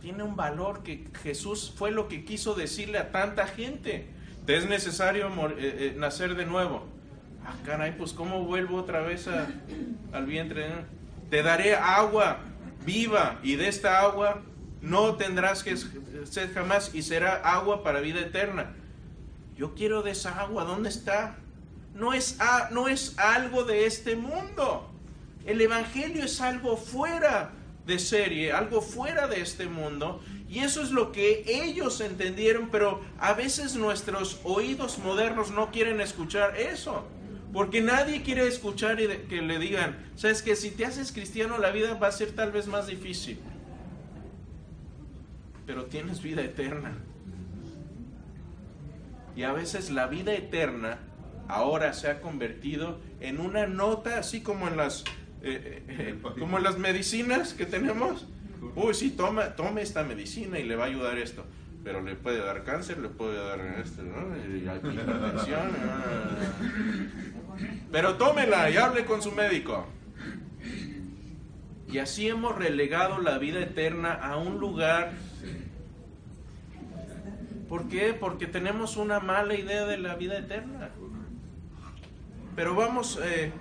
[0.00, 4.08] Tiene un valor que Jesús fue lo que quiso decirle a tanta gente.
[4.50, 6.84] Es necesario eh, eh, nacer de nuevo.
[7.46, 9.28] Ah, caray, pues ¿cómo vuelvo otra vez
[10.12, 10.66] al vientre?
[11.30, 12.38] Te daré agua
[12.84, 14.42] viva y de esta agua
[14.82, 18.72] no tendrás que sed jamás y será agua para vida eterna.
[19.56, 21.36] Yo quiero de esa agua, ¿dónde está?
[21.94, 22.38] No es,
[22.72, 24.90] no es algo de este mundo.
[25.46, 27.52] El Evangelio es algo fuera
[27.90, 30.22] de serie, algo fuera de este mundo.
[30.48, 36.00] Y eso es lo que ellos entendieron, pero a veces nuestros oídos modernos no quieren
[36.00, 37.04] escuchar eso.
[37.52, 41.94] Porque nadie quiere escuchar que le digan, sabes que si te haces cristiano la vida
[41.94, 43.40] va a ser tal vez más difícil.
[45.66, 46.96] Pero tienes vida eterna.
[49.34, 50.98] Y a veces la vida eterna
[51.48, 55.04] ahora se ha convertido en una nota, así como en las,
[55.42, 58.26] eh, eh, como en las medicinas que tenemos.
[58.74, 61.44] Uy, sí, toma, tome esta medicina y le va a ayudar esto.
[61.82, 64.36] Pero le puede dar cáncer, le puede dar esto, ¿no?
[64.36, 65.70] Y hipertensión.
[65.88, 66.28] ah.
[67.90, 69.86] Pero tómela y hable con su médico.
[71.88, 75.12] Y así hemos relegado la vida eterna a un lugar
[77.70, 78.14] ¿Por qué?
[78.18, 80.90] Porque tenemos una mala idea de la vida eterna.
[82.56, 83.52] Pero vamos, eh,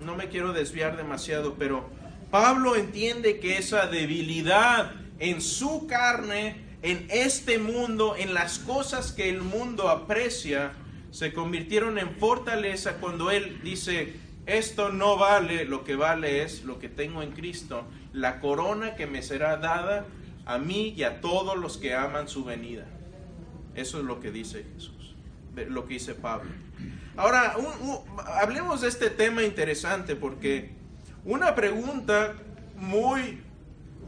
[0.00, 1.88] no me quiero desviar demasiado, pero
[2.30, 9.28] Pablo entiende que esa debilidad en su carne, en este mundo, en las cosas que
[9.28, 10.72] el mundo aprecia,
[11.10, 16.78] se convirtieron en fortaleza cuando él dice, esto no vale, lo que vale es lo
[16.78, 20.06] que tengo en Cristo, la corona que me será dada
[20.44, 22.86] a mí y a todos los que aman su venida.
[23.74, 25.14] Eso es lo que dice Jesús,
[25.68, 26.50] lo que dice Pablo.
[27.16, 30.70] Ahora, un- hablemos de este tema interesante porque
[31.24, 32.34] una pregunta
[32.76, 33.40] muy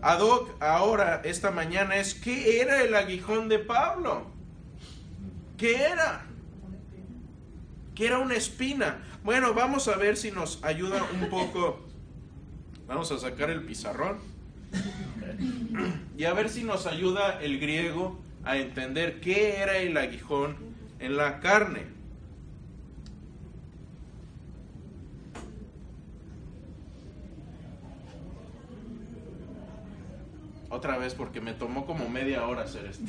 [0.02, 4.26] ad hoc ahora, esta mañana, es ¿qué era el aguijón de Pablo?
[5.56, 6.24] ¿Qué era?
[7.94, 9.02] ¿Qué era una espina?
[9.24, 11.80] Bueno, vamos a ver si nos ayuda un poco.
[12.86, 14.18] Vamos a sacar el pizarrón
[16.16, 20.56] y a ver si nos ayuda el griego a entender qué era el aguijón
[21.00, 21.82] en la carne.
[30.70, 33.04] Otra vez porque me tomó como media hora hacer esto.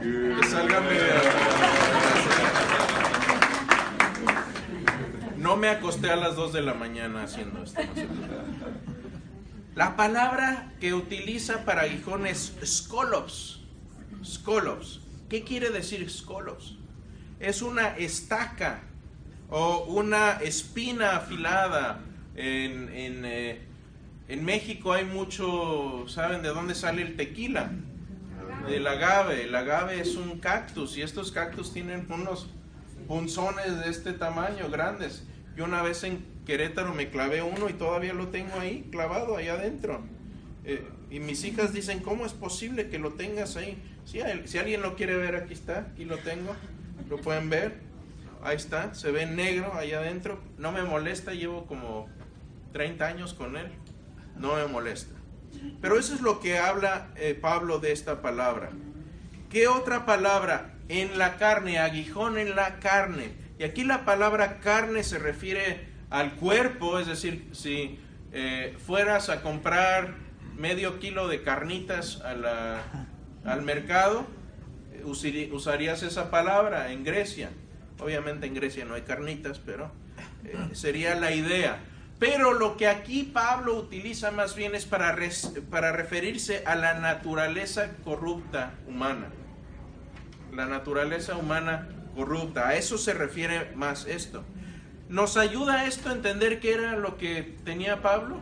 [0.00, 1.14] Que salga media
[5.36, 7.80] No me acosté a las 2 de la mañana haciendo esto.
[9.74, 13.64] La palabra que utiliza para aguijón es skolos.
[14.24, 15.02] Skolos.
[15.28, 16.78] ¿Qué quiere decir skolos?
[17.40, 18.82] es una estaca
[19.50, 22.00] o una espina afilada.
[22.34, 23.60] En, en, eh,
[24.28, 27.70] en México hay mucho, ¿saben de dónde sale el tequila?
[28.68, 29.44] Del agave.
[29.44, 32.48] El agave es un cactus y estos cactus tienen unos
[33.06, 35.24] punzones de este tamaño, grandes.
[35.56, 39.48] Yo una vez en Querétaro me clavé uno y todavía lo tengo ahí, clavado ahí
[39.48, 40.04] adentro.
[40.64, 43.80] Eh, y mis hijas dicen, ¿cómo es posible que lo tengas ahí?
[44.04, 46.54] Si, si alguien lo quiere ver, aquí está, aquí lo tengo,
[47.08, 47.80] lo pueden ver.
[48.46, 50.40] Ahí está, se ve negro ahí adentro.
[50.56, 52.08] No me molesta, llevo como
[52.74, 53.72] 30 años con él.
[54.36, 55.16] No me molesta.
[55.80, 58.70] Pero eso es lo que habla eh, Pablo de esta palabra.
[59.50, 60.76] ¿Qué otra palabra?
[60.88, 63.32] En la carne, aguijón en la carne.
[63.58, 67.98] Y aquí la palabra carne se refiere al cuerpo, es decir, si
[68.30, 70.14] eh, fueras a comprar
[70.56, 74.24] medio kilo de carnitas al mercado,
[75.02, 77.50] usarías esa palabra en Grecia.
[78.00, 79.90] Obviamente en Grecia no hay carnitas, pero
[80.44, 81.78] eh, sería la idea.
[82.18, 85.16] Pero lo que aquí Pablo utiliza más bien es para,
[85.70, 89.26] para referirse a la naturaleza corrupta humana.
[90.54, 92.68] La naturaleza humana corrupta.
[92.68, 94.44] A eso se refiere más esto.
[95.08, 98.38] ¿Nos ayuda esto a entender qué era lo que tenía Pablo?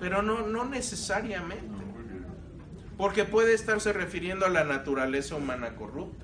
[0.00, 1.64] Pero no, no necesariamente.
[2.98, 6.23] Porque puede estarse refiriendo a la naturaleza humana corrupta.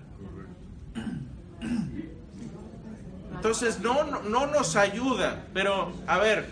[3.35, 6.47] Entonces no, no, nos ayuda, pero a ver,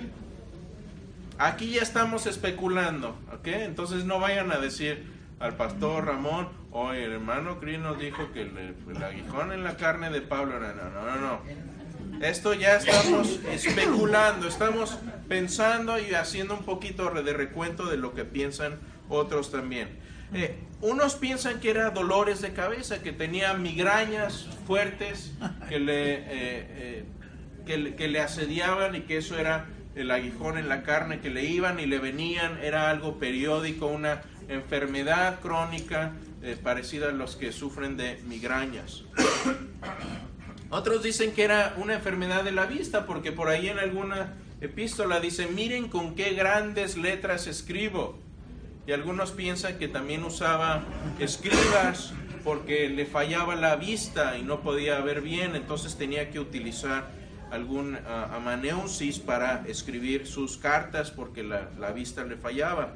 [1.39, 3.47] aquí ya estamos especulando, ¿ok?
[3.49, 5.05] Entonces no vayan a decir
[5.39, 10.11] al pastor Ramón, oye, el hermano Cris nos dijo que el, aguijón en la carne
[10.11, 11.69] de Pablo no, no, no, no.
[12.25, 14.99] Esto ya estamos especulando, estamos
[15.29, 18.79] pensando y haciendo un poquito de recuento de lo que piensan
[19.09, 19.89] otros también.
[20.33, 25.33] Eh, unos piensan que era dolores de cabeza, que tenía migrañas fuertes
[25.69, 27.05] que le, eh, eh,
[27.67, 31.45] que, que, le asediaban y que eso era el aguijón en la carne, que le
[31.45, 36.13] iban y le venían, era algo periódico, una enfermedad crónica
[36.63, 39.03] parecida a los que sufren de migrañas.
[40.71, 45.19] Otros dicen que era una enfermedad de la vista, porque por ahí en alguna epístola
[45.19, 48.19] dice, miren con qué grandes letras escribo
[48.89, 50.83] y algunos piensan que también usaba
[51.19, 57.11] escribas porque le fallaba la vista y no podía ver bien, entonces tenía que utilizar
[57.51, 62.95] algún uh, amaneusis para escribir sus cartas porque la, la vista le fallaba.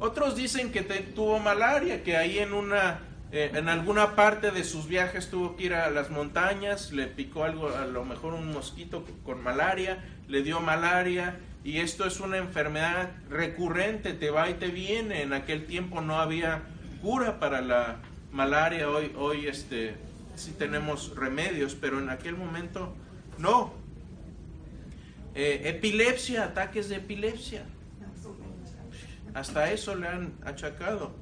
[0.00, 4.88] Otros dicen que tuvo malaria, que ahí en una eh, en alguna parte de sus
[4.88, 9.06] viajes tuvo que ir a las montañas, le picó algo, a lo mejor un mosquito
[9.24, 14.68] con malaria, le dio malaria y esto es una enfermedad recurrente, te va y te
[14.68, 15.22] viene.
[15.22, 16.62] En aquel tiempo no había
[17.00, 17.98] cura para la
[18.32, 19.94] malaria, hoy, hoy este,
[20.34, 22.94] sí tenemos remedios, pero en aquel momento
[23.38, 23.74] no.
[25.34, 27.64] Eh, epilepsia, ataques de epilepsia.
[29.34, 31.14] Hasta eso le han achacado.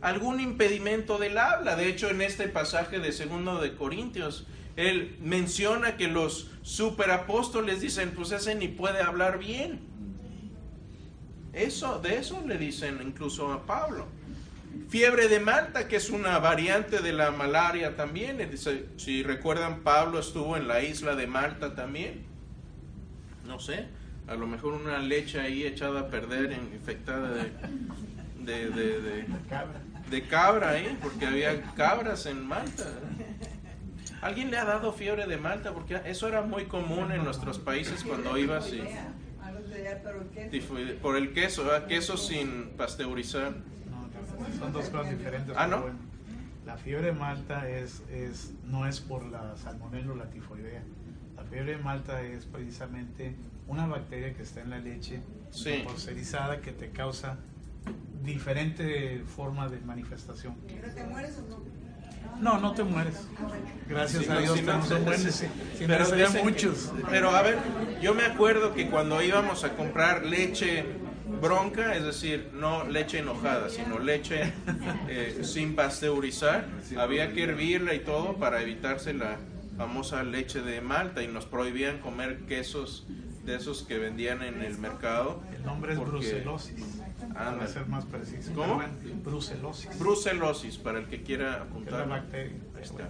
[0.00, 1.76] Algún impedimento del habla.
[1.76, 4.46] De hecho, en este pasaje de segundo de Corintios,
[4.76, 9.80] él menciona que los superapóstoles dicen, pues ese ni puede hablar bien.
[11.52, 14.06] Eso, de eso le dicen incluso a Pablo.
[14.88, 18.38] Fiebre de Malta, que es una variante de la malaria también.
[18.50, 22.24] Dice, si recuerdan, Pablo estuvo en la isla de Malta también.
[23.46, 23.86] No sé,
[24.28, 29.24] a lo mejor una leche ahí echada a perder, infectada de, de, de,
[30.10, 32.86] de cabra ahí, porque había cabras en Malta.
[34.22, 35.74] ¿Alguien le ha dado fiebre de Malta?
[35.74, 38.80] Porque eso era muy común en nuestros países cuando ibas y...
[41.02, 43.52] Por el queso, queso sin pasteurizar.
[43.90, 44.08] No,
[44.58, 45.54] son dos cosas diferentes.
[45.58, 45.86] Ah, ¿no?
[46.64, 50.82] La fiebre de Malta es, es, no es por la salmonella o la tifoidea.
[51.36, 53.34] La fiebre de Malta es precisamente
[53.66, 55.20] una bacteria que está en la leche
[55.50, 55.84] sí.
[56.62, 57.38] que te causa
[58.22, 60.54] diferente forma de manifestación.
[60.68, 61.71] ¿Pero te mueres o no?
[62.40, 63.28] No, no te mueres.
[63.88, 65.44] Gracias a Dios, no, son buenos.
[65.78, 66.92] pero muchos.
[67.10, 67.58] Pero a ver,
[68.00, 70.84] yo me acuerdo que cuando íbamos a comprar leche
[71.40, 74.52] bronca, es decir, no leche enojada, sino leche
[75.08, 76.66] eh, sin pasteurizar,
[76.96, 79.38] había que hervirla y todo para evitarse la
[79.76, 83.06] famosa leche de Malta y nos prohibían comer quesos
[83.44, 85.42] de esos que vendían en el mercado.
[85.56, 87.00] El nombre es brucelosis.
[87.32, 88.52] Para ser más preciso.
[88.54, 88.82] ¿Cómo?
[89.24, 89.98] Brucelosis.
[89.98, 92.00] Brucelosis, para el que quiera apuntar.
[92.00, 92.56] la bacteria.
[92.76, 93.08] Ahí está.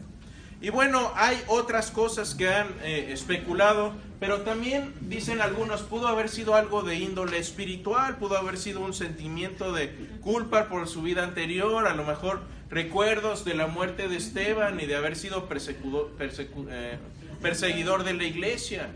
[0.62, 6.29] Y bueno, hay otras cosas que han eh, especulado, pero también dicen algunos, pudo haber
[6.29, 11.25] sido algo de índole espiritual, pudo haber sido un sentimiento de culpa por su vida
[11.25, 16.99] anterior, a lo mejor recuerdos de la muerte de Esteban y de haber sido eh,
[17.43, 18.91] perseguidor de la iglesia,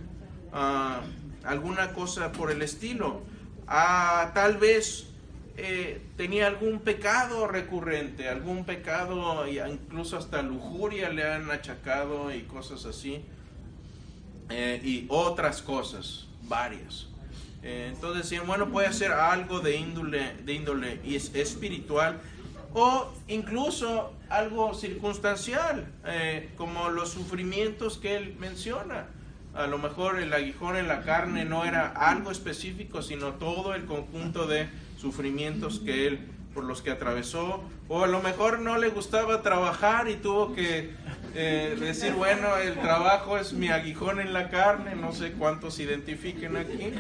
[0.52, 1.00] ah,
[1.42, 3.22] alguna cosa por el estilo.
[3.66, 5.08] Ah, tal vez
[5.58, 12.84] eh, tenía algún pecado recurrente, algún pecado, incluso hasta lujuria le han achacado y cosas
[12.84, 13.22] así,
[14.50, 17.08] eh, y otras cosas, varias.
[17.62, 22.20] Eh, entonces decían, bueno, puede ser algo de índole, de índole espiritual
[22.74, 25.86] o incluso algo circunstancial,
[26.58, 29.06] como los sufrimientos que él menciona.
[29.54, 33.86] A lo mejor el aguijón en la carne no era algo específico, sino todo el
[33.86, 36.20] conjunto de sufrimientos que él
[36.56, 40.90] por los que atravesó, o a lo mejor no le gustaba trabajar y tuvo que
[41.34, 46.56] eh, decir, bueno, el trabajo es mi aguijón en la carne, no sé cuántos identifiquen
[46.56, 46.94] aquí,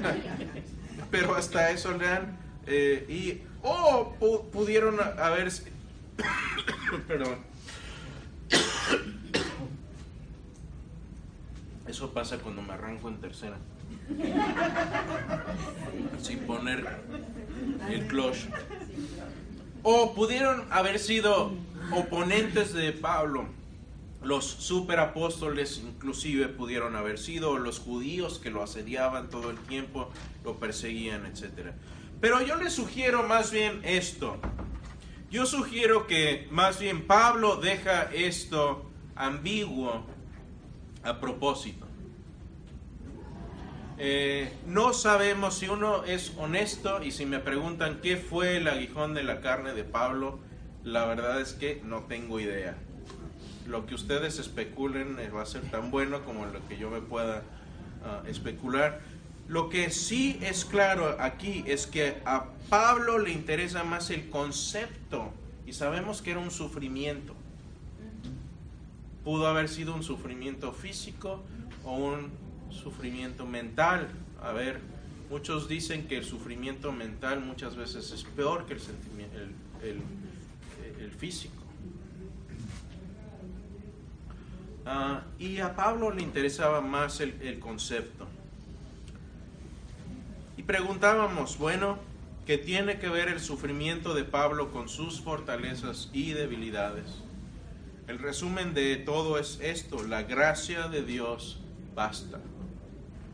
[1.10, 4.14] pero hasta eso le han, eh, y, o
[4.50, 5.52] pudieron haber,
[7.06, 7.36] perdón,
[11.86, 13.58] eso pasa cuando me arranco en tercera
[16.20, 16.86] sin poner
[17.88, 18.46] el clutch.
[19.82, 21.52] O pudieron haber sido
[21.92, 23.46] oponentes de Pablo.
[24.22, 30.08] Los superapóstoles inclusive pudieron haber sido, los judíos que lo asediaban todo el tiempo,
[30.42, 31.72] lo perseguían, etc.
[32.20, 34.38] Pero yo les sugiero más bien esto.
[35.30, 40.06] Yo sugiero que más bien Pablo deja esto ambiguo
[41.04, 41.86] a propósito.
[43.96, 49.14] Eh, no sabemos si uno es honesto y si me preguntan qué fue el aguijón
[49.14, 50.40] de la carne de Pablo,
[50.82, 52.76] la verdad es que no tengo idea.
[53.66, 57.00] Lo que ustedes especulen eh, va a ser tan bueno como lo que yo me
[57.00, 57.42] pueda
[58.04, 59.00] ah, especular.
[59.46, 65.32] Lo que sí es claro aquí es que a Pablo le interesa más el concepto
[65.66, 67.34] y sabemos que era un sufrimiento.
[69.24, 71.42] Pudo haber sido un sufrimiento físico
[71.84, 72.30] o un
[72.70, 74.08] sufrimiento mental.
[74.42, 74.80] A ver,
[75.30, 80.02] muchos dicen que el sufrimiento mental muchas veces es peor que el,
[81.00, 81.54] el, físico.
[84.84, 88.26] Ah, y a Pablo le interesaba más el concepto.
[90.56, 91.98] Y preguntábamos, bueno,
[92.46, 97.23] ¿qué tiene que ver el sufrimiento de Pablo con sus fortalezas y debilidades?
[98.06, 101.60] El resumen de todo es esto, la gracia de Dios
[101.94, 102.40] basta.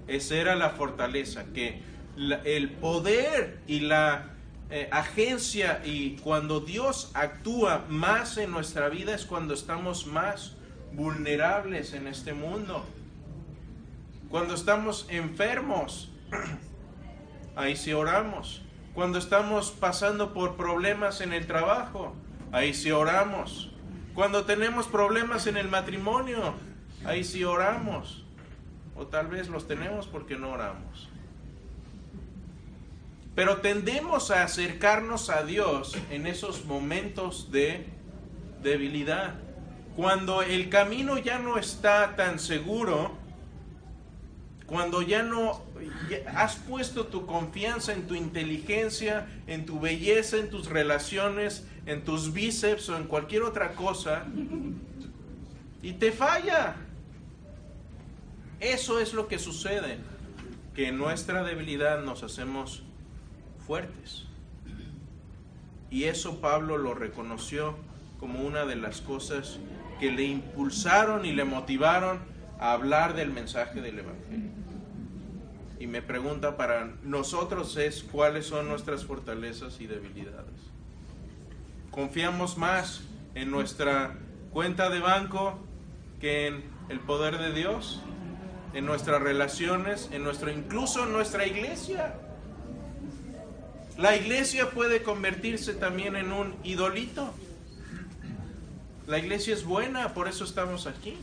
[0.07, 1.83] Esa era la fortaleza, que
[2.45, 4.31] el poder y la
[4.71, 10.57] eh, agencia y cuando Dios actúa más en nuestra vida es cuando estamos más
[10.93, 12.85] vulnerables en este mundo.
[14.29, 16.13] Cuando estamos enfermos,
[17.57, 18.63] ahí sí oramos.
[18.95, 22.15] Cuando estamos pasando por problemas en el trabajo,
[22.53, 23.73] ahí sí oramos.
[24.15, 26.55] Cuando tenemos problemas en el matrimonio,
[27.05, 28.25] ahí sí oramos
[28.97, 31.09] o tal vez los tenemos porque no oramos.
[33.35, 37.87] Pero tendemos a acercarnos a Dios en esos momentos de
[38.63, 39.35] debilidad.
[39.97, 43.13] Cuando el camino ya no está tan seguro,
[44.67, 45.63] cuando ya no
[46.35, 52.33] has puesto tu confianza en tu inteligencia, en tu belleza, en tus relaciones, en tus
[52.33, 54.25] bíceps o en cualquier otra cosa,
[55.83, 56.77] y te falla.
[58.61, 59.99] Eso es lo que sucede,
[60.73, 62.85] que en nuestra debilidad nos hacemos
[63.67, 64.27] fuertes.
[65.91, 67.75] Y eso Pablo lo reconoció
[68.21, 69.59] como una de las cosas
[69.99, 72.21] que le impulsaron y le motivaron
[72.61, 74.51] a hablar del mensaje del Evangelio.
[75.81, 80.70] Y me pregunta para nosotros es cuáles son nuestras fortalezas y debilidades.
[81.91, 83.03] Confiamos más
[83.35, 84.17] en nuestra
[84.53, 85.59] cuenta de banco
[86.21, 88.03] que en el poder de Dios
[88.75, 92.15] en nuestras relaciones, en nuestro, incluso en nuestra iglesia.
[93.99, 97.35] La iglesia puede convertirse también en un idolito.
[99.07, 101.17] La iglesia es buena, por eso estamos aquí.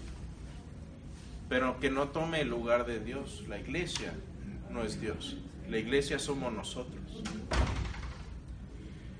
[1.50, 3.44] Pero que no tome el lugar de Dios.
[3.48, 4.14] La iglesia
[4.70, 5.38] no es Dios.
[5.70, 7.24] La iglesia somos nosotros.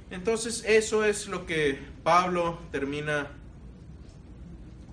[0.10, 3.28] Entonces eso es lo que Pablo termina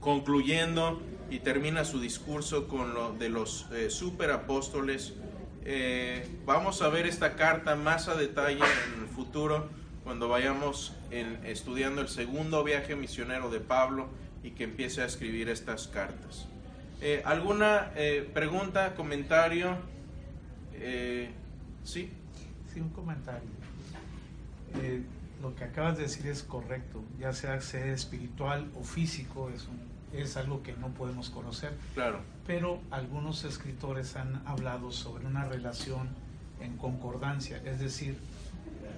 [0.00, 1.00] concluyendo
[1.30, 5.14] y termina su discurso con lo de los eh, superapóstoles.
[5.64, 9.68] Eh, vamos a ver esta carta más a detalle en el futuro
[10.02, 10.94] cuando vayamos
[11.44, 14.08] estudiando el segundo viaje misionero de Pablo
[14.42, 16.46] y que empiece a escribir estas cartas.
[17.00, 17.92] Eh, ¿Alguna
[18.34, 19.78] pregunta, comentario?
[21.84, 22.10] ¿Sí?
[22.72, 23.63] Sí, un comentario.
[25.42, 29.68] Lo que acabas de decir es correcto, ya sea sea espiritual o físico, es,
[30.12, 31.76] es algo que no podemos conocer.
[31.94, 32.20] Claro.
[32.46, 36.08] Pero algunos escritores han hablado sobre una relación
[36.60, 38.16] en concordancia, es decir,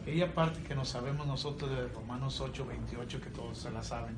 [0.03, 4.14] aquella parte que nos sabemos nosotros de Romanos 8, 28, que todos se la saben,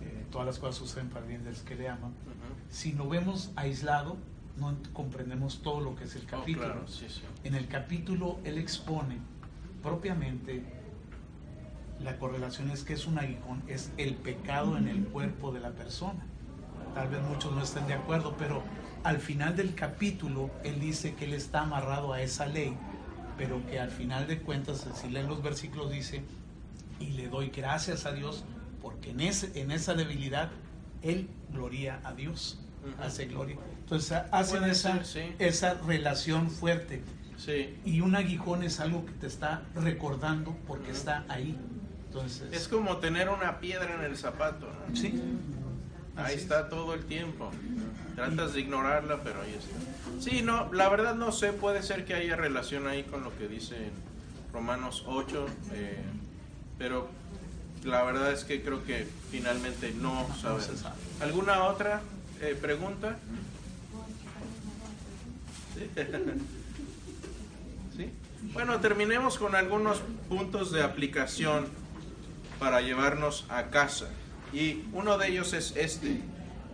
[0.00, 2.12] eh, todas las cosas suceden para bien de los que le aman.
[2.70, 4.16] Si lo vemos aislado,
[4.56, 6.84] no comprendemos todo lo que es el oh, capítulo.
[7.44, 9.18] En el capítulo él expone
[9.82, 10.62] propiamente
[12.00, 15.70] la correlación es que es un aguijón, es el pecado en el cuerpo de la
[15.70, 16.26] persona.
[16.94, 18.62] Tal vez muchos no estén de acuerdo, pero
[19.04, 22.76] al final del capítulo él dice que él está amarrado a esa ley
[23.36, 26.22] pero que al final de cuentas, si leen los versículos, dice,
[27.00, 28.44] y le doy gracias a Dios,
[28.80, 30.50] porque en, ese, en esa debilidad
[31.02, 32.60] Él gloria a Dios,
[33.00, 33.56] hace gloria.
[33.80, 35.00] Entonces hacen esa,
[35.38, 37.02] esa relación fuerte.
[37.44, 37.76] Sí.
[37.84, 41.58] Y un aguijón es algo que te está recordando porque está ahí.
[42.06, 44.68] Entonces, es como tener una piedra en el zapato.
[44.94, 45.20] Sí.
[46.16, 47.50] Ahí está todo el tiempo.
[48.14, 50.20] Tratas de ignorarla, pero ahí está.
[50.20, 53.48] Sí, no, la verdad no sé, puede ser que haya relación ahí con lo que
[53.48, 53.90] dice
[54.52, 56.04] Romanos 8, eh,
[56.78, 57.08] pero
[57.82, 60.84] la verdad es que creo que finalmente no sabemos.
[61.20, 62.02] ¿Alguna otra
[62.40, 63.16] eh, pregunta?
[65.74, 65.90] ¿Sí?
[68.52, 71.68] Bueno, terminemos con algunos puntos de aplicación
[72.58, 74.10] para llevarnos a casa.
[74.52, 76.20] Y uno de ellos es este,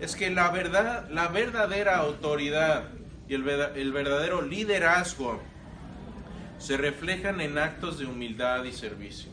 [0.01, 2.89] es que la verdad, la verdadera autoridad
[3.29, 5.41] y el, verdadero liderazgo
[6.59, 9.31] se reflejan en actos de humildad y servicio.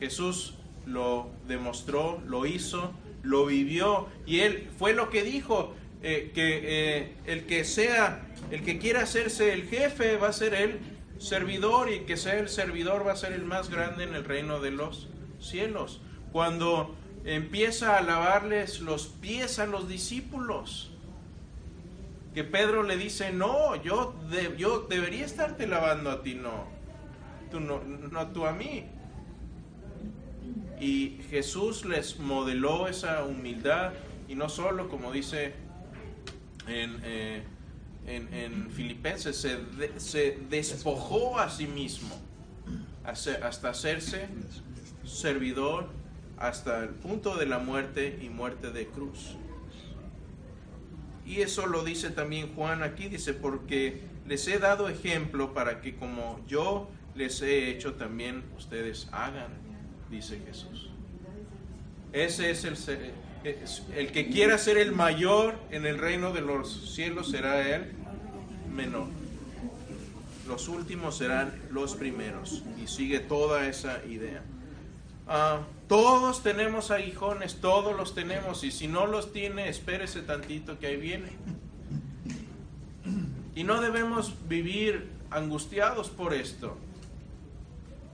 [0.00, 0.54] Jesús
[0.84, 2.92] lo demostró, lo hizo,
[3.22, 8.62] lo vivió y él fue lo que dijo, eh, que eh, el que sea, el
[8.62, 10.78] que quiera hacerse el jefe va a ser el
[11.18, 14.60] servidor y que sea el servidor va a ser el más grande en el reino
[14.60, 15.08] de los
[15.40, 16.00] cielos
[16.32, 20.92] cuando empieza a lavarles los pies a los discípulos.
[22.34, 24.14] Que Pedro le dice, no, yo,
[24.58, 26.66] yo debería estarte lavando a ti, no.
[27.50, 28.84] Tú no, no tú a mí.
[30.78, 33.94] Y Jesús les modeló esa humildad
[34.28, 35.54] y no solo, como dice
[36.68, 37.42] en, eh,
[38.06, 42.14] en, Filipenses, se, despojó a sí mismo
[43.04, 44.28] hasta hacerse
[45.04, 45.88] servidor
[46.38, 49.36] hasta el punto de la muerte y muerte de cruz.
[51.24, 55.96] Y eso lo dice también Juan aquí, dice, porque les he dado ejemplo para que
[55.96, 59.48] como yo les he hecho también ustedes hagan,
[60.10, 60.90] dice Jesús.
[62.12, 62.76] Ese es el,
[63.94, 67.92] el que quiera ser el mayor en el reino de los cielos será el
[68.74, 69.06] menor.
[70.48, 72.64] Los últimos serán los primeros.
[72.82, 74.42] Y sigue toda esa idea.
[75.28, 80.88] Ah, todos tenemos aguijones, todos los tenemos, y si no los tiene, espérese tantito que
[80.88, 81.30] ahí viene.
[83.54, 86.76] Y no debemos vivir angustiados por esto.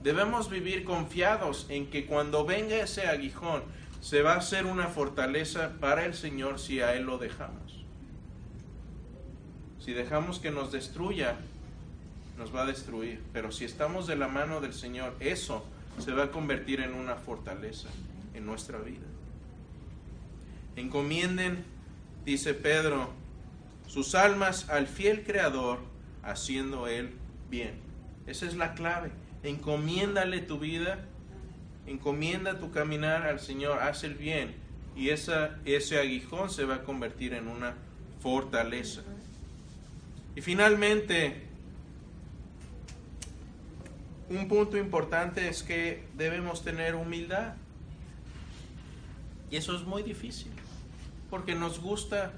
[0.03, 3.63] Debemos vivir confiados en que cuando venga ese aguijón,
[4.03, 7.85] se va a hacer una fortaleza para el Señor si a Él lo dejamos.
[9.79, 11.37] Si dejamos que nos destruya,
[12.37, 13.23] nos va a destruir.
[13.31, 15.65] Pero si estamos de la mano del Señor, eso
[15.99, 17.87] se va a convertir en una fortaleza
[18.33, 19.07] en nuestra vida.
[20.75, 21.63] Encomienden,
[22.25, 23.09] dice Pedro,
[23.87, 25.79] sus almas al fiel Creador,
[26.23, 27.13] haciendo Él
[27.49, 27.75] bien.
[28.27, 29.11] Esa es la clave.
[29.43, 31.05] Encomiéndale tu vida,
[31.87, 34.55] encomienda tu caminar al Señor, haz el bien.
[34.95, 37.75] Y ese aguijón se va a convertir en una
[38.21, 39.01] fortaleza.
[40.35, 41.43] Y finalmente,
[44.29, 47.55] un punto importante es que debemos tener humildad.
[49.51, 50.51] Y eso es muy difícil,
[51.29, 52.33] porque nos gusta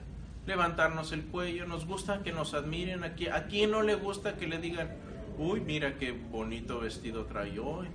[0.46, 3.04] levantarnos el cuello, nos gusta que nos admiren.
[3.04, 4.90] ¿A quién no le gusta que le digan,
[5.38, 7.88] uy, mira qué bonito vestido trae hoy?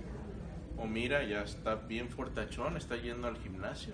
[0.81, 3.93] O mira, ya está bien fortachón, está yendo al gimnasio.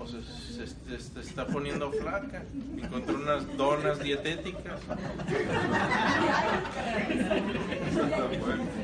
[0.00, 2.42] O, se, está poniendo flaca.
[2.76, 4.80] Encontró unas donas dietéticas.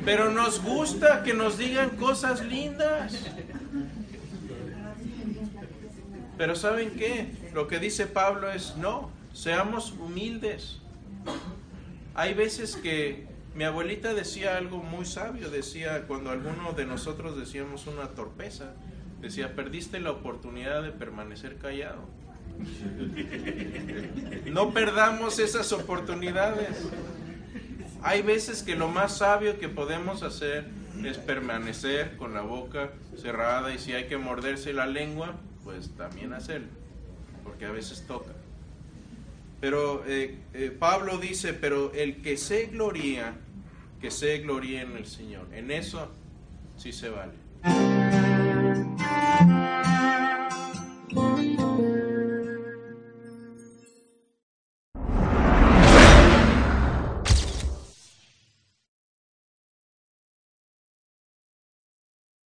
[0.05, 3.27] Pero nos gusta que nos digan cosas lindas.
[6.37, 7.33] Pero ¿saben qué?
[7.53, 10.79] Lo que dice Pablo es, no, seamos humildes.
[12.15, 13.27] Hay veces que
[13.59, 18.75] Mi abuelita decía algo muy sabio, decía cuando alguno de nosotros decíamos una torpeza,
[19.21, 22.03] decía, perdiste la oportunidad de permanecer callado.
[24.53, 26.89] No perdamos esas oportunidades.
[28.01, 30.69] Hay veces que lo más sabio que podemos hacer
[31.05, 35.35] es permanecer con la boca cerrada y si hay que morderse la lengua,
[35.65, 36.69] pues también hacerlo,
[37.43, 38.35] porque a veces toca.
[39.61, 43.35] Pero eh, eh, Pablo dice, pero el que se gloría,
[44.01, 45.49] que se gloríe en el Señor.
[45.53, 46.11] En eso
[46.77, 48.28] sí se vale.